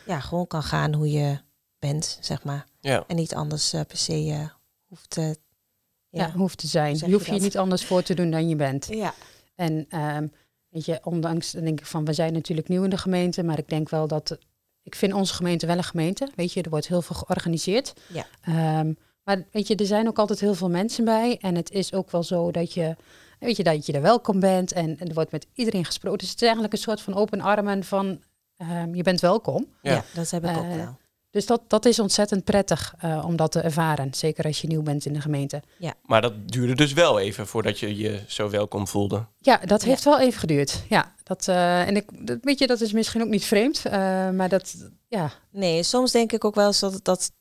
ja, 0.06 0.20
gewoon 0.20 0.48
kan 0.48 0.64
gaan 0.64 0.94
hoe 0.94 1.12
je 1.12 1.38
bent, 1.80 2.18
zeg 2.22 2.44
maar. 2.44 2.66
Ja. 2.80 3.04
En 3.08 3.16
niet 3.16 3.36
anders 3.36 3.74
eh, 3.74 3.82
per 3.88 3.98
se 3.98 4.14
eh, 4.32 4.50
hoeft 4.86 5.10
te... 5.10 5.22
ja. 5.22 6.26
Ja. 6.26 6.32
hoeft 6.32 6.58
te 6.58 6.68
zijn. 6.68 6.96
Je 6.98 7.12
hoeft 7.12 7.26
je 7.26 7.32
niet 7.40 7.58
anders 7.58 7.86
voor 7.86 8.04
te 8.04 8.14
doen 8.14 8.32
dan 8.32 8.50
je 8.50 8.56
bent. 8.56 8.88
ja. 8.90 9.14
En 9.56 9.86
ehm, 9.90 10.28
weet 10.70 10.86
je, 10.86 11.00
ondanks, 11.04 11.52
dan 11.52 11.64
denk 11.64 11.80
ik 11.80 11.86
van, 11.86 12.06
we 12.06 12.14
zijn 12.14 12.34
natuurlijk 12.34 12.68
nieuw 12.68 12.84
in 12.84 12.90
de 12.90 12.98
gemeente, 12.98 13.44
maar 13.44 13.58
ik 13.58 13.70
denk 13.70 13.90
wel 13.90 14.08
dat, 14.08 14.38
ik 14.84 14.96
vind 14.96 15.14
onze 15.14 15.34
gemeente 15.34 15.66
wel 15.66 15.78
een 15.78 15.84
gemeente. 15.84 16.30
Weet 16.36 16.54
je, 16.54 16.62
er 16.62 16.70
wordt 16.70 16.88
heel 16.88 17.02
veel 17.02 17.16
georganiseerd. 17.16 17.94
Ja. 18.08 18.26
Ehm, 18.42 18.94
maar 19.26 19.44
weet 19.52 19.68
je, 19.68 19.76
er 19.76 19.86
zijn 19.86 20.08
ook 20.08 20.20
altijd 20.20 20.40
heel 20.40 20.54
veel 20.56 20.70
mensen 20.70 21.06
bij. 21.06 21.38
En 21.42 21.56
het 21.56 21.72
is 21.72 21.94
ook 21.94 22.12
wel 22.12 22.24
zo 22.24 22.52
dat 22.52 22.74
je, 22.74 22.96
weet 23.40 23.58
je, 23.58 23.64
dat 23.64 23.86
je 23.86 23.94
er 23.94 24.02
welkom 24.02 24.40
bent. 24.40 24.72
En, 24.72 25.00
en 25.00 25.08
er 25.08 25.14
wordt 25.14 25.32
met 25.32 25.48
iedereen 25.54 25.86
gesproken. 25.86 26.20
Dus 26.20 26.28
het 26.30 26.38
is 26.38 26.44
eigenlijk 26.44 26.74
een 26.74 26.80
soort 26.80 27.02
van 27.02 27.16
open 27.16 27.42
armen 27.42 27.84
van, 27.84 28.22
ehm, 28.58 28.96
je 28.96 29.04
bent 29.04 29.20
welkom. 29.20 29.66
Ja. 29.82 29.92
Ja. 29.94 30.04
dat 30.14 30.30
heb 30.30 30.44
ik 30.44 30.58
ook 30.58 30.64
Eh, 30.64 30.76
wel. 30.76 30.98
Dus 31.30 31.46
dat, 31.46 31.62
dat 31.68 31.86
is 31.86 32.00
ontzettend 32.00 32.44
prettig 32.44 32.94
eh, 33.00 33.24
om 33.28 33.36
dat 33.36 33.52
te 33.52 33.60
ervaren. 33.60 34.14
Zeker 34.14 34.46
als 34.46 34.62
je 34.62 34.68
nieuw 34.68 34.82
bent 34.82 35.06
in 35.06 35.14
de 35.14 35.22
gemeente. 35.22 35.62
Maar 36.06 36.22
dat 36.22 36.34
duurde 36.50 36.76
dus 36.76 36.94
wel 36.94 37.20
even 37.20 37.48
voordat 37.48 37.80
je 37.80 37.96
je 37.98 38.20
zo 38.28 38.50
welkom 38.50 38.88
voelde. 38.88 39.26
Ja, 39.38 39.58
dat 39.58 39.82
Ja. 39.84 39.88
heeft 39.88 40.04
wel 40.04 40.20
even 40.20 40.40
geduurd. 40.40 40.84
Ja, 40.90 41.14
dat, 41.24 41.48
eh, 41.48 41.88
en 41.88 41.96
ik, 41.96 42.28
dat, 42.28 42.38
weet 42.42 42.60
je, 42.60 42.68
dat 42.68 42.82
is 42.82 42.92
misschien 42.92 43.22
ook 43.22 43.28
niet 43.30 43.46
vreemd. 43.46 43.86
eh, 43.86 43.92
maar 44.30 44.50
dat, 44.50 44.76
ja, 45.08 45.32
Nee, 45.52 45.84
soms 45.84 46.12
denk 46.12 46.32
ik 46.32 46.46
ook 46.46 46.56
wel 46.56 46.68
eens 46.68 46.80
dat, 46.80 47.00
dat, 47.04 47.32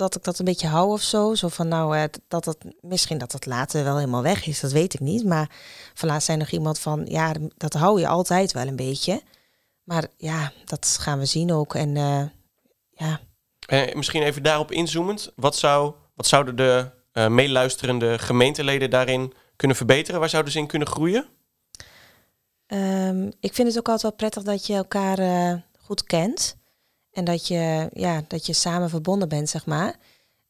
dat 0.00 0.16
ik 0.16 0.24
dat 0.24 0.38
een 0.38 0.44
beetje 0.44 0.66
hou 0.66 0.90
of 0.90 1.02
zo. 1.02 1.34
Zo 1.34 1.48
van 1.48 1.68
nou, 1.68 1.96
eh, 1.96 2.04
dat 2.28 2.44
het 2.44 2.56
misschien 2.80 3.18
dat 3.18 3.32
het 3.32 3.46
later 3.46 3.84
wel 3.84 3.96
helemaal 3.96 4.22
weg 4.22 4.46
is, 4.46 4.60
dat 4.60 4.72
weet 4.72 4.94
ik 4.94 5.00
niet. 5.00 5.24
Maar 5.24 5.50
vanlaatst 5.94 6.26
zei 6.26 6.38
nog 6.38 6.50
iemand 6.50 6.78
van 6.78 7.06
ja, 7.08 7.32
dat 7.56 7.72
hou 7.72 8.00
je 8.00 8.06
altijd 8.08 8.52
wel 8.52 8.66
een 8.66 8.76
beetje. 8.76 9.22
Maar 9.84 10.06
ja, 10.16 10.52
dat 10.64 10.96
gaan 11.00 11.18
we 11.18 11.24
zien 11.24 11.52
ook. 11.52 11.74
En 11.74 11.96
eh, 11.96 12.22
ja, 12.90 13.20
En 13.66 13.96
misschien 13.96 14.22
even 14.22 14.42
daarop 14.42 14.72
inzoomend. 14.72 15.32
Wat, 15.36 15.56
zou, 15.56 15.94
wat 16.14 16.26
zouden 16.26 16.56
de 16.56 16.90
eh, 17.12 17.28
meeluisterende 17.28 18.18
gemeenteleden 18.18 18.90
daarin 18.90 19.32
kunnen 19.56 19.76
verbeteren? 19.76 20.20
Waar 20.20 20.28
zouden 20.28 20.52
ze 20.52 20.58
in 20.58 20.66
kunnen 20.66 20.88
groeien? 20.88 21.26
Ehm, 22.66 23.30
ik 23.40 23.54
vind 23.54 23.68
het 23.68 23.78
ook 23.78 23.88
altijd 23.88 24.02
wel 24.02 24.12
prettig 24.12 24.42
dat 24.42 24.66
je 24.66 24.74
elkaar 24.74 25.18
eh, 25.18 25.54
goed 25.78 26.04
kent. 26.04 26.56
En 27.12 27.24
dat 27.24 27.46
je, 27.46 27.88
ja, 27.92 28.22
dat 28.28 28.46
je 28.46 28.52
samen 28.52 28.90
verbonden 28.90 29.28
bent, 29.28 29.48
zeg 29.48 29.66
maar. 29.66 29.96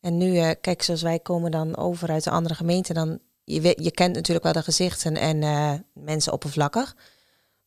En 0.00 0.16
nu, 0.16 0.36
eh, 0.36 0.50
kijk, 0.60 0.82
zoals 0.82 1.02
wij 1.02 1.18
komen 1.18 1.50
dan 1.50 1.76
over 1.76 2.10
uit 2.10 2.24
de 2.24 2.30
andere 2.30 2.54
gemeente, 2.54 2.92
dan 2.92 3.18
je, 3.44 3.76
je 3.82 3.90
kent 3.90 4.14
natuurlijk 4.14 4.44
wel 4.44 4.52
de 4.52 4.62
gezichten 4.62 5.16
en 5.16 5.42
eh, 5.42 5.72
mensen 5.92 6.32
oppervlakkig. 6.32 6.96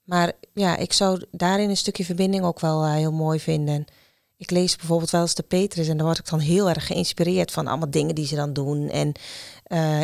Maar 0.04 0.32
ja, 0.54 0.78
ik 0.78 0.94
zou 0.94 1.26
daarin 1.32 1.70
een 1.70 1.78
stukje 1.78 2.06
verbinding 2.06 2.44
ook 2.44 2.60
wel 2.60 2.84
eh, 2.84 2.94
heel 2.94 3.12
mooi 3.12 3.40
vinden. 3.40 3.86
Ik 4.38 4.52
lees 4.52 4.76
bijvoorbeeld 4.76 5.10
wel 5.10 5.22
eens 5.22 5.36
de 5.36 5.44
Petrus 5.44 5.88
en 5.88 5.98
daar 5.98 6.06
word 6.06 6.20
ik 6.20 6.30
dan 6.30 6.40
heel 6.40 6.70
erg 6.70 6.88
geïnspireerd 6.88 7.52
van 7.52 7.68
allemaal 7.68 7.90
dingen 7.90 8.16
die 8.16 8.28
ze 8.28 8.36
dan 8.36 8.54
doen. 8.54 8.90
En 8.90 9.12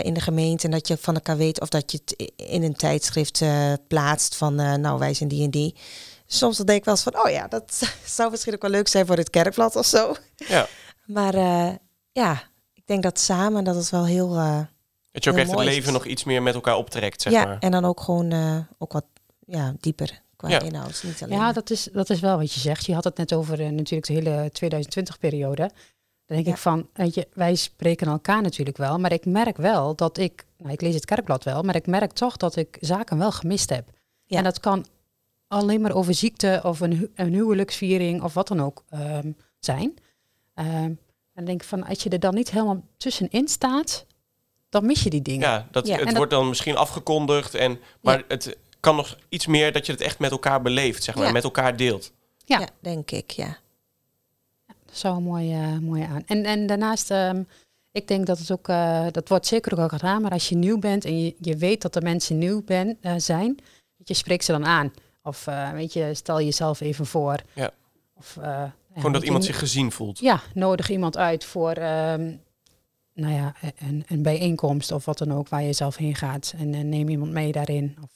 in 0.03 0.13
de 0.13 0.19
gemeente 0.19 0.65
en 0.65 0.71
dat 0.71 0.87
je 0.87 0.97
van 0.97 1.13
elkaar 1.13 1.37
weet 1.37 1.61
of 1.61 1.69
dat 1.69 1.91
je 1.91 1.99
het 2.05 2.31
in 2.35 2.63
een 2.63 2.75
tijdschrift 2.75 3.43
plaatst 3.87 4.35
van 4.35 4.55
nou 4.55 4.99
wij 4.99 5.13
zijn 5.13 5.29
die 5.29 5.43
en 5.43 5.49
die. 5.49 5.75
Soms 6.31 6.57
dan 6.57 6.65
denk 6.65 6.79
ik 6.79 6.85
wel 6.85 6.93
eens 6.93 7.03
van 7.03 7.17
oh 7.25 7.29
ja, 7.31 7.47
dat 7.47 7.81
zou 8.05 8.31
misschien 8.31 8.53
ook 8.53 8.61
wel 8.61 8.71
leuk 8.71 8.87
zijn 8.87 9.05
voor 9.05 9.15
het 9.17 9.29
kerkblad 9.29 9.75
of 9.75 9.85
zo. 9.85 10.15
Ja. 10.35 10.67
Maar 11.05 11.33
eh, 11.33 11.69
ja, 12.11 12.43
ik 12.73 12.83
denk 12.85 13.03
dat 13.03 13.19
samen 13.19 13.63
dat 13.63 13.75
het 13.75 13.89
wel 13.89 14.05
heel 14.05 14.35
eh, 14.35 14.59
Dat 15.11 15.23
je 15.23 15.29
ook 15.29 15.35
Heel 15.35 15.45
echt 15.45 15.55
het 15.55 15.65
leven 15.65 15.93
nog 15.93 16.05
iets 16.05 16.23
meer 16.23 16.43
met 16.43 16.53
elkaar 16.53 16.75
optrekt, 16.75 17.21
zeg 17.21 17.33
ja 17.33 17.45
maar. 17.45 17.57
en 17.59 17.71
dan 17.71 17.85
ook 17.85 18.01
gewoon 18.01 18.31
eh, 18.31 18.57
ook 18.77 18.91
wat 18.93 19.05
ja, 19.45 19.73
dieper 19.79 20.21
qua 20.35 20.49
Ja. 20.49 20.59
inhoud. 20.59 21.01
Niet 21.03 21.23
alleen 21.23 21.37
ja 21.37 21.51
dat, 21.51 21.69
is, 21.69 21.89
dat 21.93 22.09
is 22.09 22.19
wel 22.19 22.37
wat 22.37 22.53
je 22.53 22.59
zegt. 22.59 22.85
Je 22.85 22.93
had 22.93 23.03
het 23.03 23.17
net 23.17 23.33
over 23.33 23.59
eh, 23.61 23.69
natuurlijk 23.69 24.07
de 24.07 24.13
hele 24.13 24.51
2020-periode. 24.65 25.61
Dan 26.25 26.37
denk 26.37 26.45
Ja. 26.45 26.51
ik 26.51 26.57
van, 26.57 26.87
weet 26.93 27.13
je, 27.13 27.27
wij 27.33 27.55
spreken 27.55 28.07
elkaar 28.07 28.41
natuurlijk 28.41 28.77
wel. 28.77 28.97
Maar 28.99 29.11
ik 29.11 29.25
merk 29.25 29.57
wel 29.57 29.95
dat 29.95 30.17
ik, 30.17 30.45
nou, 30.57 30.73
ik 30.73 30.81
lees 30.81 30.93
het 30.95 31.05
kerkblad 31.05 31.43
wel, 31.43 31.61
maar 31.63 31.75
ik 31.75 31.87
merk 31.87 32.11
toch 32.11 32.37
dat 32.37 32.55
ik 32.55 32.77
zaken 32.81 33.17
wel 33.17 33.31
gemist 33.31 33.69
heb. 33.69 33.89
Ja. 34.25 34.37
En 34.37 34.43
dat 34.43 34.59
kan 34.59 34.85
alleen 35.49 35.81
maar 35.81 35.95
over 35.95 36.13
ziekte 36.13 36.59
of 36.63 36.79
een, 36.79 36.93
hu- 36.97 37.11
een 37.15 37.33
huwelijksviering 37.33 38.21
of 38.23 38.33
wat 38.33 38.47
dan 38.47 38.61
ook 38.61 38.83
ehm, 38.89 39.31
zijn. 39.59 39.93
Ehm, 40.53 40.67
en 40.73 40.99
dan 41.33 41.45
denk 41.45 41.61
ik 41.61 41.67
van, 41.67 41.85
als 41.85 42.03
je 42.03 42.09
er 42.09 42.19
dan 42.19 42.33
niet 42.35 42.51
helemaal 42.51 42.83
tussenin 42.97 43.47
staat, 43.47 44.05
dan 44.69 44.85
mis 44.85 45.03
je 45.03 45.09
die 45.09 45.21
dingen. 45.21 45.49
Ja, 45.49 45.67
dat, 45.71 45.85
Ja. 45.87 45.91
het 45.91 45.99
En 46.01 46.07
dat- 46.07 46.15
wordt 46.17 46.31
dan 46.31 46.47
misschien 46.49 46.77
afgekondigd. 46.77 47.55
En, 47.55 47.79
maar 48.01 48.23
het 48.27 48.57
kan 48.79 48.95
nog 48.95 49.17
iets 49.29 49.47
meer 49.47 49.71
dat 49.71 49.85
je 49.85 49.91
het 49.91 50.01
echt 50.01 50.19
met 50.19 50.31
elkaar 50.31 50.61
beleeft, 50.61 51.03
zeg 51.03 51.15
maar. 51.15 51.25
Ja. 51.25 51.31
Met 51.31 51.43
elkaar 51.43 51.75
deelt. 51.77 52.11
Ja. 52.45 52.59
ja, 52.59 52.67
denk 52.79 53.11
ik, 53.11 53.31
ja. 53.31 53.57
Dat 54.85 54.97
zou 54.97 55.15
een 55.17 55.23
mooie, 55.23 55.79
mooie 55.79 56.07
aan. 56.07 56.23
En, 56.25 56.43
en 56.45 56.67
daarnaast, 56.67 57.11
ehm, 57.11 57.43
ik 57.91 58.07
denk 58.07 58.25
dat 58.25 58.39
het 58.39 58.51
ook, 58.51 58.67
eh, 58.67 59.05
dat 59.11 59.29
wordt 59.29 59.47
zeker 59.47 59.71
ook 59.73 59.79
al 59.79 59.87
gedaan, 59.89 60.21
maar 60.21 60.31
als 60.31 60.49
je 60.49 60.55
nieuw 60.55 60.77
bent 60.79 61.05
en 61.05 61.23
je, 61.23 61.35
je 61.39 61.55
weet 61.57 61.81
dat 61.81 61.95
er 61.95 62.03
mensen 62.03 62.37
nieuw 62.37 62.63
ben, 62.63 62.97
eh, 63.01 63.13
zijn, 63.17 63.57
je, 64.03 64.13
spreek 64.13 64.41
ze 64.41 64.51
dan 64.51 64.65
aan. 64.65 64.93
Of 65.23 65.47
eh, 65.47 65.71
weet 65.71 65.93
je, 65.93 66.13
stel 66.13 66.41
jezelf 66.41 66.79
even 66.81 67.05
voor. 67.05 67.35
Ja. 67.53 67.71
Of, 68.17 68.37
eh, 68.37 68.43
ja, 68.43 68.73
Gewoon 68.95 69.11
dat 69.11 69.23
iemand 69.23 69.45
zich 69.45 69.59
gezien 69.59 69.91
voelt. 69.91 70.19
Ja, 70.19 70.41
nodig 70.53 70.89
iemand 70.89 71.17
uit 71.17 71.45
voor 71.45 71.71
ehm, 71.71 72.31
nou 73.13 73.33
ja, 73.33 73.53
een, 73.77 74.03
een 74.07 74.21
bijeenkomst 74.23 74.91
of 74.91 75.05
wat 75.05 75.17
dan 75.17 75.33
ook 75.33 75.49
waar 75.49 75.63
je 75.63 75.73
zelf 75.73 75.95
heen 75.95 76.15
gaat. 76.15 76.53
En, 76.57 76.73
eh, 76.73 76.81
neem 76.81 77.09
iemand 77.09 77.31
mee 77.31 77.51
daarin. 77.51 77.97
Of, 78.03 78.09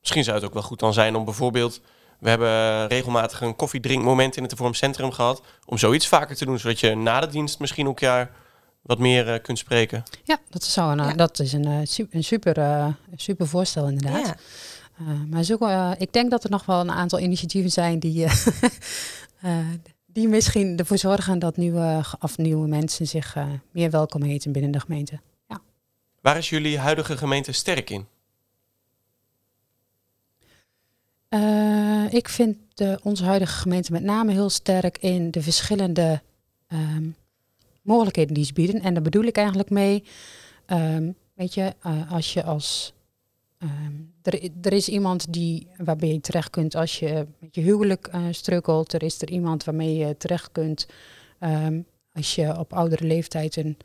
Misschien 0.00 0.24
zou 0.24 0.36
het 0.36 0.46
ook 0.46 0.54
wel 0.54 0.62
goed 0.62 0.78
dan 0.78 0.92
zijn 0.92 1.16
om 1.16 1.24
bijvoorbeeld... 1.24 1.80
We 2.20 2.28
hebben 2.28 2.86
regelmatig 2.86 3.40
een 3.40 3.56
koffiedrinkmoment 3.56 4.36
in 4.36 4.42
het 4.42 4.52
Vorm 4.56 4.74
Centrum 4.74 5.12
gehad. 5.12 5.42
Om 5.64 5.78
zoiets 5.78 6.08
vaker 6.08 6.36
te 6.36 6.44
doen, 6.44 6.58
zodat 6.58 6.80
je 6.80 6.94
na 6.94 7.20
de 7.20 7.26
dienst 7.26 7.58
misschien 7.58 7.88
ook 7.88 7.98
jaar 7.98 8.30
wat 8.82 8.98
meer 8.98 9.40
kunt 9.40 9.58
spreken. 9.58 10.02
ja, 10.24 10.38
dat, 10.50 10.64
zou 10.64 10.92
een, 10.92 11.00
eh, 11.00 11.06
Ja. 11.08 11.12
dat 11.14 11.38
is 11.38 11.52
een, 11.52 11.64
eh, 11.64 11.78
su- 11.82 12.06
een, 12.10 12.24
super, 12.24 12.58
een 12.58 12.94
super 13.16 13.46
voorstel 13.48 13.88
inderdaad. 13.88 14.26
ja. 14.26 14.34
Uh, 15.00 15.08
maar 15.30 15.42
zo, 15.42 15.56
eh, 15.56 15.92
ik 15.98 16.12
denk 16.12 16.30
dat 16.30 16.44
er 16.44 16.50
nog 16.50 16.66
wel 16.66 16.80
een 16.80 16.90
aantal 16.90 17.18
initiatieven 17.18 17.70
zijn 17.70 17.98
die, 17.98 18.24
eh, 18.24 18.46
eh, 19.58 19.66
die 20.06 20.28
misschien 20.28 20.78
ervoor 20.78 20.98
zorgen 20.98 21.38
dat 21.38 21.56
nieuwe, 21.56 22.04
of 22.20 22.38
nieuwe 22.38 22.68
mensen 22.68 23.06
zich 23.06 23.36
eh, 23.36 23.46
meer 23.70 23.90
welkom 23.90 24.22
heten 24.22 24.52
binnen 24.52 24.70
de 24.70 24.80
gemeente. 24.80 25.20
Waar 26.26 26.36
is 26.36 26.48
jullie 26.48 26.78
huidige 26.78 27.16
gemeente 27.16 27.52
sterk 27.52 27.90
in? 27.90 28.06
Eh, 31.28 32.12
ik 32.12 32.28
vind 32.28 32.56
de, 32.74 32.98
onze 33.02 33.24
huidige 33.24 33.52
gemeente 33.52 33.92
met 33.92 34.02
name 34.02 34.32
heel 34.32 34.50
sterk 34.50 34.98
in 34.98 35.30
de 35.30 35.42
verschillende 35.42 36.22
ehm, 36.68 37.08
mogelijkheden 37.82 38.34
die 38.34 38.44
ze 38.44 38.52
bieden. 38.52 38.80
En 38.80 38.94
daar 38.94 39.02
bedoel 39.02 39.24
ik 39.24 39.36
eigenlijk 39.36 39.70
mee, 39.70 40.04
ehm, 40.66 41.10
weet 41.34 41.54
je, 41.54 41.74
eh, 41.82 42.12
als 42.12 42.32
je 42.32 42.44
als... 42.44 42.94
ehm, 43.66 43.92
er, 44.22 44.48
er 44.62 44.72
is 44.72 44.88
iemand 44.88 45.32
die, 45.32 45.68
waarbij 45.76 46.08
je 46.08 46.20
terecht 46.20 46.50
kunt 46.50 46.74
als 46.74 46.98
je 46.98 47.26
met 47.38 47.54
je 47.54 47.60
huwelijk 47.60 48.06
eh 48.06 48.20
struggelt. 48.30 48.92
Er 48.92 49.02
is 49.02 49.22
er 49.22 49.30
iemand 49.30 49.64
waarmee 49.64 49.96
je 49.96 50.16
terecht 50.16 50.52
kunt 50.52 50.86
ehm, 51.38 51.80
als 52.12 52.34
je 52.34 52.58
op 52.58 52.72
oudere 52.72 53.04
leeftijd 53.06 53.56
een... 53.56 53.76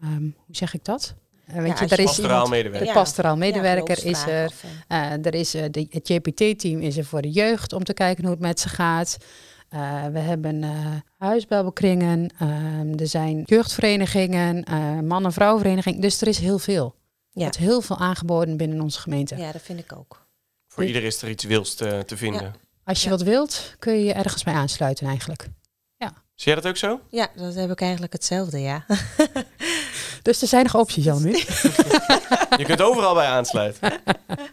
ehm, 0.00 0.22
hoe 0.22 0.56
zeg 0.56 0.74
ik 0.74 0.84
dat? 0.84 1.14
Eh, 1.46 1.56
weet 1.56 1.70
als 1.70 1.80
je, 1.80 1.86
er 1.86 1.98
is 1.98 2.04
Pastoraal 2.04 2.32
iemand, 2.32 2.50
medewerker. 2.50 2.86
de 2.86 2.92
Ja. 2.92 3.00
pastoraal 3.00 3.36
medewerker 3.36 3.98
Ja, 4.04 4.10
is 4.10 4.26
er. 4.26 4.46
of, 4.46 4.64
eh, 4.88 5.26
er 5.26 5.34
is, 5.34 5.50
de, 5.50 5.86
het 5.90 6.08
JPT-team 6.08 6.80
is 6.80 6.96
er 6.96 7.04
voor 7.04 7.22
de 7.22 7.30
jeugd 7.30 7.72
om 7.72 7.84
te 7.84 7.94
kijken 7.94 8.22
hoe 8.24 8.32
het 8.32 8.42
met 8.42 8.60
ze 8.60 8.68
gaat. 8.68 9.16
We 10.12 10.18
hebben 10.18 10.64
huisbelbekringen, 11.18 12.30
er 12.98 13.06
zijn 13.08 13.42
jeugdverenigingen, 13.44 14.64
man- 15.06 15.24
en 15.24 15.32
vrouwenverenigingen. 15.32 16.00
Dus 16.00 16.20
er 16.20 16.28
is 16.28 16.38
heel 16.38 16.58
veel. 16.58 16.94
Ja. 17.34 17.42
wordt 17.42 17.56
heel 17.56 17.80
veel 17.80 17.98
aangeboden 17.98 18.56
binnen 18.56 18.80
onze 18.80 19.00
gemeente. 19.00 19.36
ja, 19.36 19.52
dat 19.52 19.62
vind 19.62 19.78
ik 19.78 19.96
ook. 19.96 20.26
Voor 20.68 20.84
ieder 20.84 21.02
is 21.04 21.22
er 21.22 21.28
iets 21.28 21.44
wils 21.44 21.74
te, 21.74 22.02
te 22.06 22.16
vinden. 22.16 22.54
Als 22.84 22.98
je 23.02 23.04
Ja. 23.10 23.16
wat 23.16 23.22
wilt, 23.24 23.74
kun 23.78 23.92
je 23.92 24.04
je 24.04 24.12
ergens 24.12 24.42
bij 24.42 24.54
aansluiten 24.54 25.06
eigenlijk. 25.06 25.48
Zie 26.34 26.52
jij 26.52 26.54
dat 26.62 26.66
ook 26.70 26.76
zo? 26.76 27.00
Ja, 27.10 27.28
dat 27.36 27.54
heb 27.54 27.70
ik 27.70 27.80
eigenlijk 27.80 28.12
hetzelfde, 28.12 28.58
ja. 28.60 28.84
Dus 30.22 30.42
er 30.42 30.48
zijn 30.48 30.62
nog 30.64 30.74
opties, 30.76 31.04
Jan. 31.04 31.22
nu. 31.22 31.30
Je 32.60 32.64
kunt 32.64 32.82
overal 32.82 33.14
bij 33.14 33.26
aansluiten. 33.26 34.00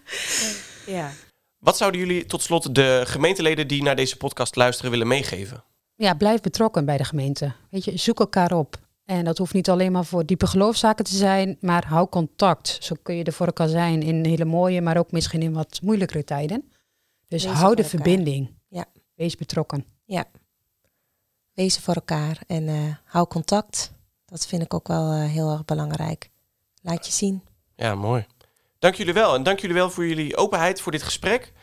ja. 0.86 1.12
Wat 1.58 1.78
zouden 1.78 2.00
jullie 2.00 2.26
tot 2.26 2.42
slot 2.42 2.76
de 2.76 3.04
gemeenteleden 3.06 3.68
die 3.68 3.84
naar 3.84 3.96
deze 3.96 4.18
podcast 4.18 4.56
luisteren 4.56 4.92
willen 4.92 5.08
meegeven? 5.08 5.64
ja, 5.96 6.14
blijf 6.14 6.42
betrokken 6.42 6.86
bij 6.86 6.98
de 6.98 7.04
gemeente. 7.04 7.52
Weet 7.70 7.86
je, 7.86 7.98
zoek 7.98 8.20
elkaar 8.20 8.52
op. 8.52 8.78
En 9.06 9.26
dat 9.26 9.38
hoeft 9.38 9.54
niet 9.54 9.70
alleen 9.70 9.92
maar 9.92 10.06
voor 10.06 10.26
diepe 10.26 10.48
geloofszaken 10.48 11.06
te 11.06 11.16
zijn, 11.16 11.58
maar 11.60 11.86
hou 11.88 12.10
contact. 12.10 12.78
Zo 12.82 12.96
kun 13.04 13.16
je 13.16 13.24
er 13.24 13.34
voor 13.34 13.46
elkaar 13.46 13.68
zijn 13.68 14.02
in 14.02 14.26
hele 14.26 14.46
mooie, 14.46 14.82
maar 14.82 14.98
ook 14.98 15.12
misschien 15.12 15.42
in 15.42 15.54
wat 15.54 15.80
moeilijkere 15.84 16.24
tijden. 16.24 16.72
Dus 17.28 17.44
Wees 17.44 17.54
hou 17.54 17.76
de 17.76 17.84
elkaar. 17.84 18.00
verbinding. 18.00 18.52
Ja. 18.68 18.86
Wees 19.16 19.36
betrokken. 19.36 19.86
Wees 21.54 21.76
er 21.76 21.82
voor 21.82 21.94
elkaar 21.94 22.38
en 22.48 22.68
eh, 22.68 22.76
hou 23.04 23.28
contact. 23.28 23.92
Dat 24.26 24.48
vind 24.48 24.62
ik 24.62 24.74
ook 24.74 24.88
wel 24.88 25.12
eh, 25.12 25.24
heel 25.30 25.52
erg 25.52 25.66
belangrijk. 25.66 26.30
Laat 26.82 27.06
je 27.06 27.12
zien. 27.12 27.44
Ja, 27.76 27.96
mooi. 27.96 28.26
Dank 28.80 28.96
jullie 28.96 29.14
wel. 29.14 29.36
En 29.36 29.44
dank 29.44 29.60
jullie 29.60 29.76
wel 29.76 29.90
voor 29.90 30.08
jullie 30.08 30.38
openheid 30.38 30.82
voor 30.82 30.92
dit 30.92 31.04
gesprek. 31.04 31.54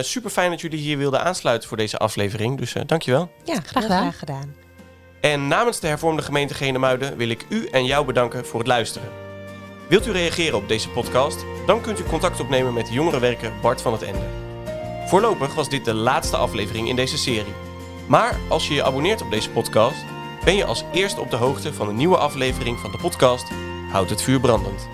super 0.00 0.30
fijn 0.30 0.50
dat 0.50 0.60
jullie 0.60 0.78
hier 0.78 0.98
wilden 0.98 1.22
aansluiten 1.24 1.68
voor 1.68 1.76
deze 1.76 1.98
aflevering. 1.98 2.58
Dus 2.58 2.74
eh 2.74 2.82
dank 2.86 3.02
je 3.02 3.10
wel. 3.10 3.30
Ja, 3.44 3.60
Graag 3.60 3.82
gedaan. 3.82 4.00
graag 4.00 4.18
gedaan. 4.18 4.54
En 5.22 5.48
namens 5.48 5.80
de 5.80 5.86
hervormde 5.86 6.22
gemeente 6.22 6.54
Genemuiden 6.54 7.16
wil 7.16 7.28
ik 7.28 7.46
u 7.48 7.66
en 7.66 7.84
jou 7.84 8.06
bedanken 8.06 8.46
voor 8.46 8.58
het 8.58 8.68
luisteren. 8.68 9.08
Wilt 9.88 10.06
u 10.06 10.10
reageren 10.10 10.58
op 10.58 10.68
deze 10.68 10.88
podcast? 10.88 11.44
Dan 11.66 11.80
kunt 11.80 12.00
u 12.00 12.02
contact 12.02 12.40
opnemen 12.40 12.72
met 12.72 12.92
jongerenwerker 12.92 13.52
Bart 13.60 13.82
van 13.82 13.92
het 13.92 14.02
Ende. 14.02 14.26
Voorlopig 15.06 15.54
was 15.54 15.68
dit 15.68 15.84
de 15.84 15.94
laatste 15.94 16.36
aflevering 16.36 16.88
in 16.88 16.96
deze 16.96 17.18
serie. 17.18 17.54
Maar 18.08 18.36
als 18.48 18.68
je 18.68 18.74
je 18.74 18.84
abonneert 18.84 19.22
op 19.22 19.30
deze 19.30 19.50
podcast, 19.50 20.04
ben 20.44 20.56
je 20.56 20.64
als 20.64 20.84
eerste 20.92 21.20
op 21.20 21.30
de 21.30 21.36
hoogte 21.36 21.74
van 21.74 21.88
een 21.88 21.96
nieuwe 21.96 22.16
aflevering 22.16 22.78
van 22.78 22.90
de 22.90 22.98
podcast 22.98 23.44
Houd 23.90 24.10
het 24.10 24.22
vuur 24.22 24.40
brandend. 24.40 24.88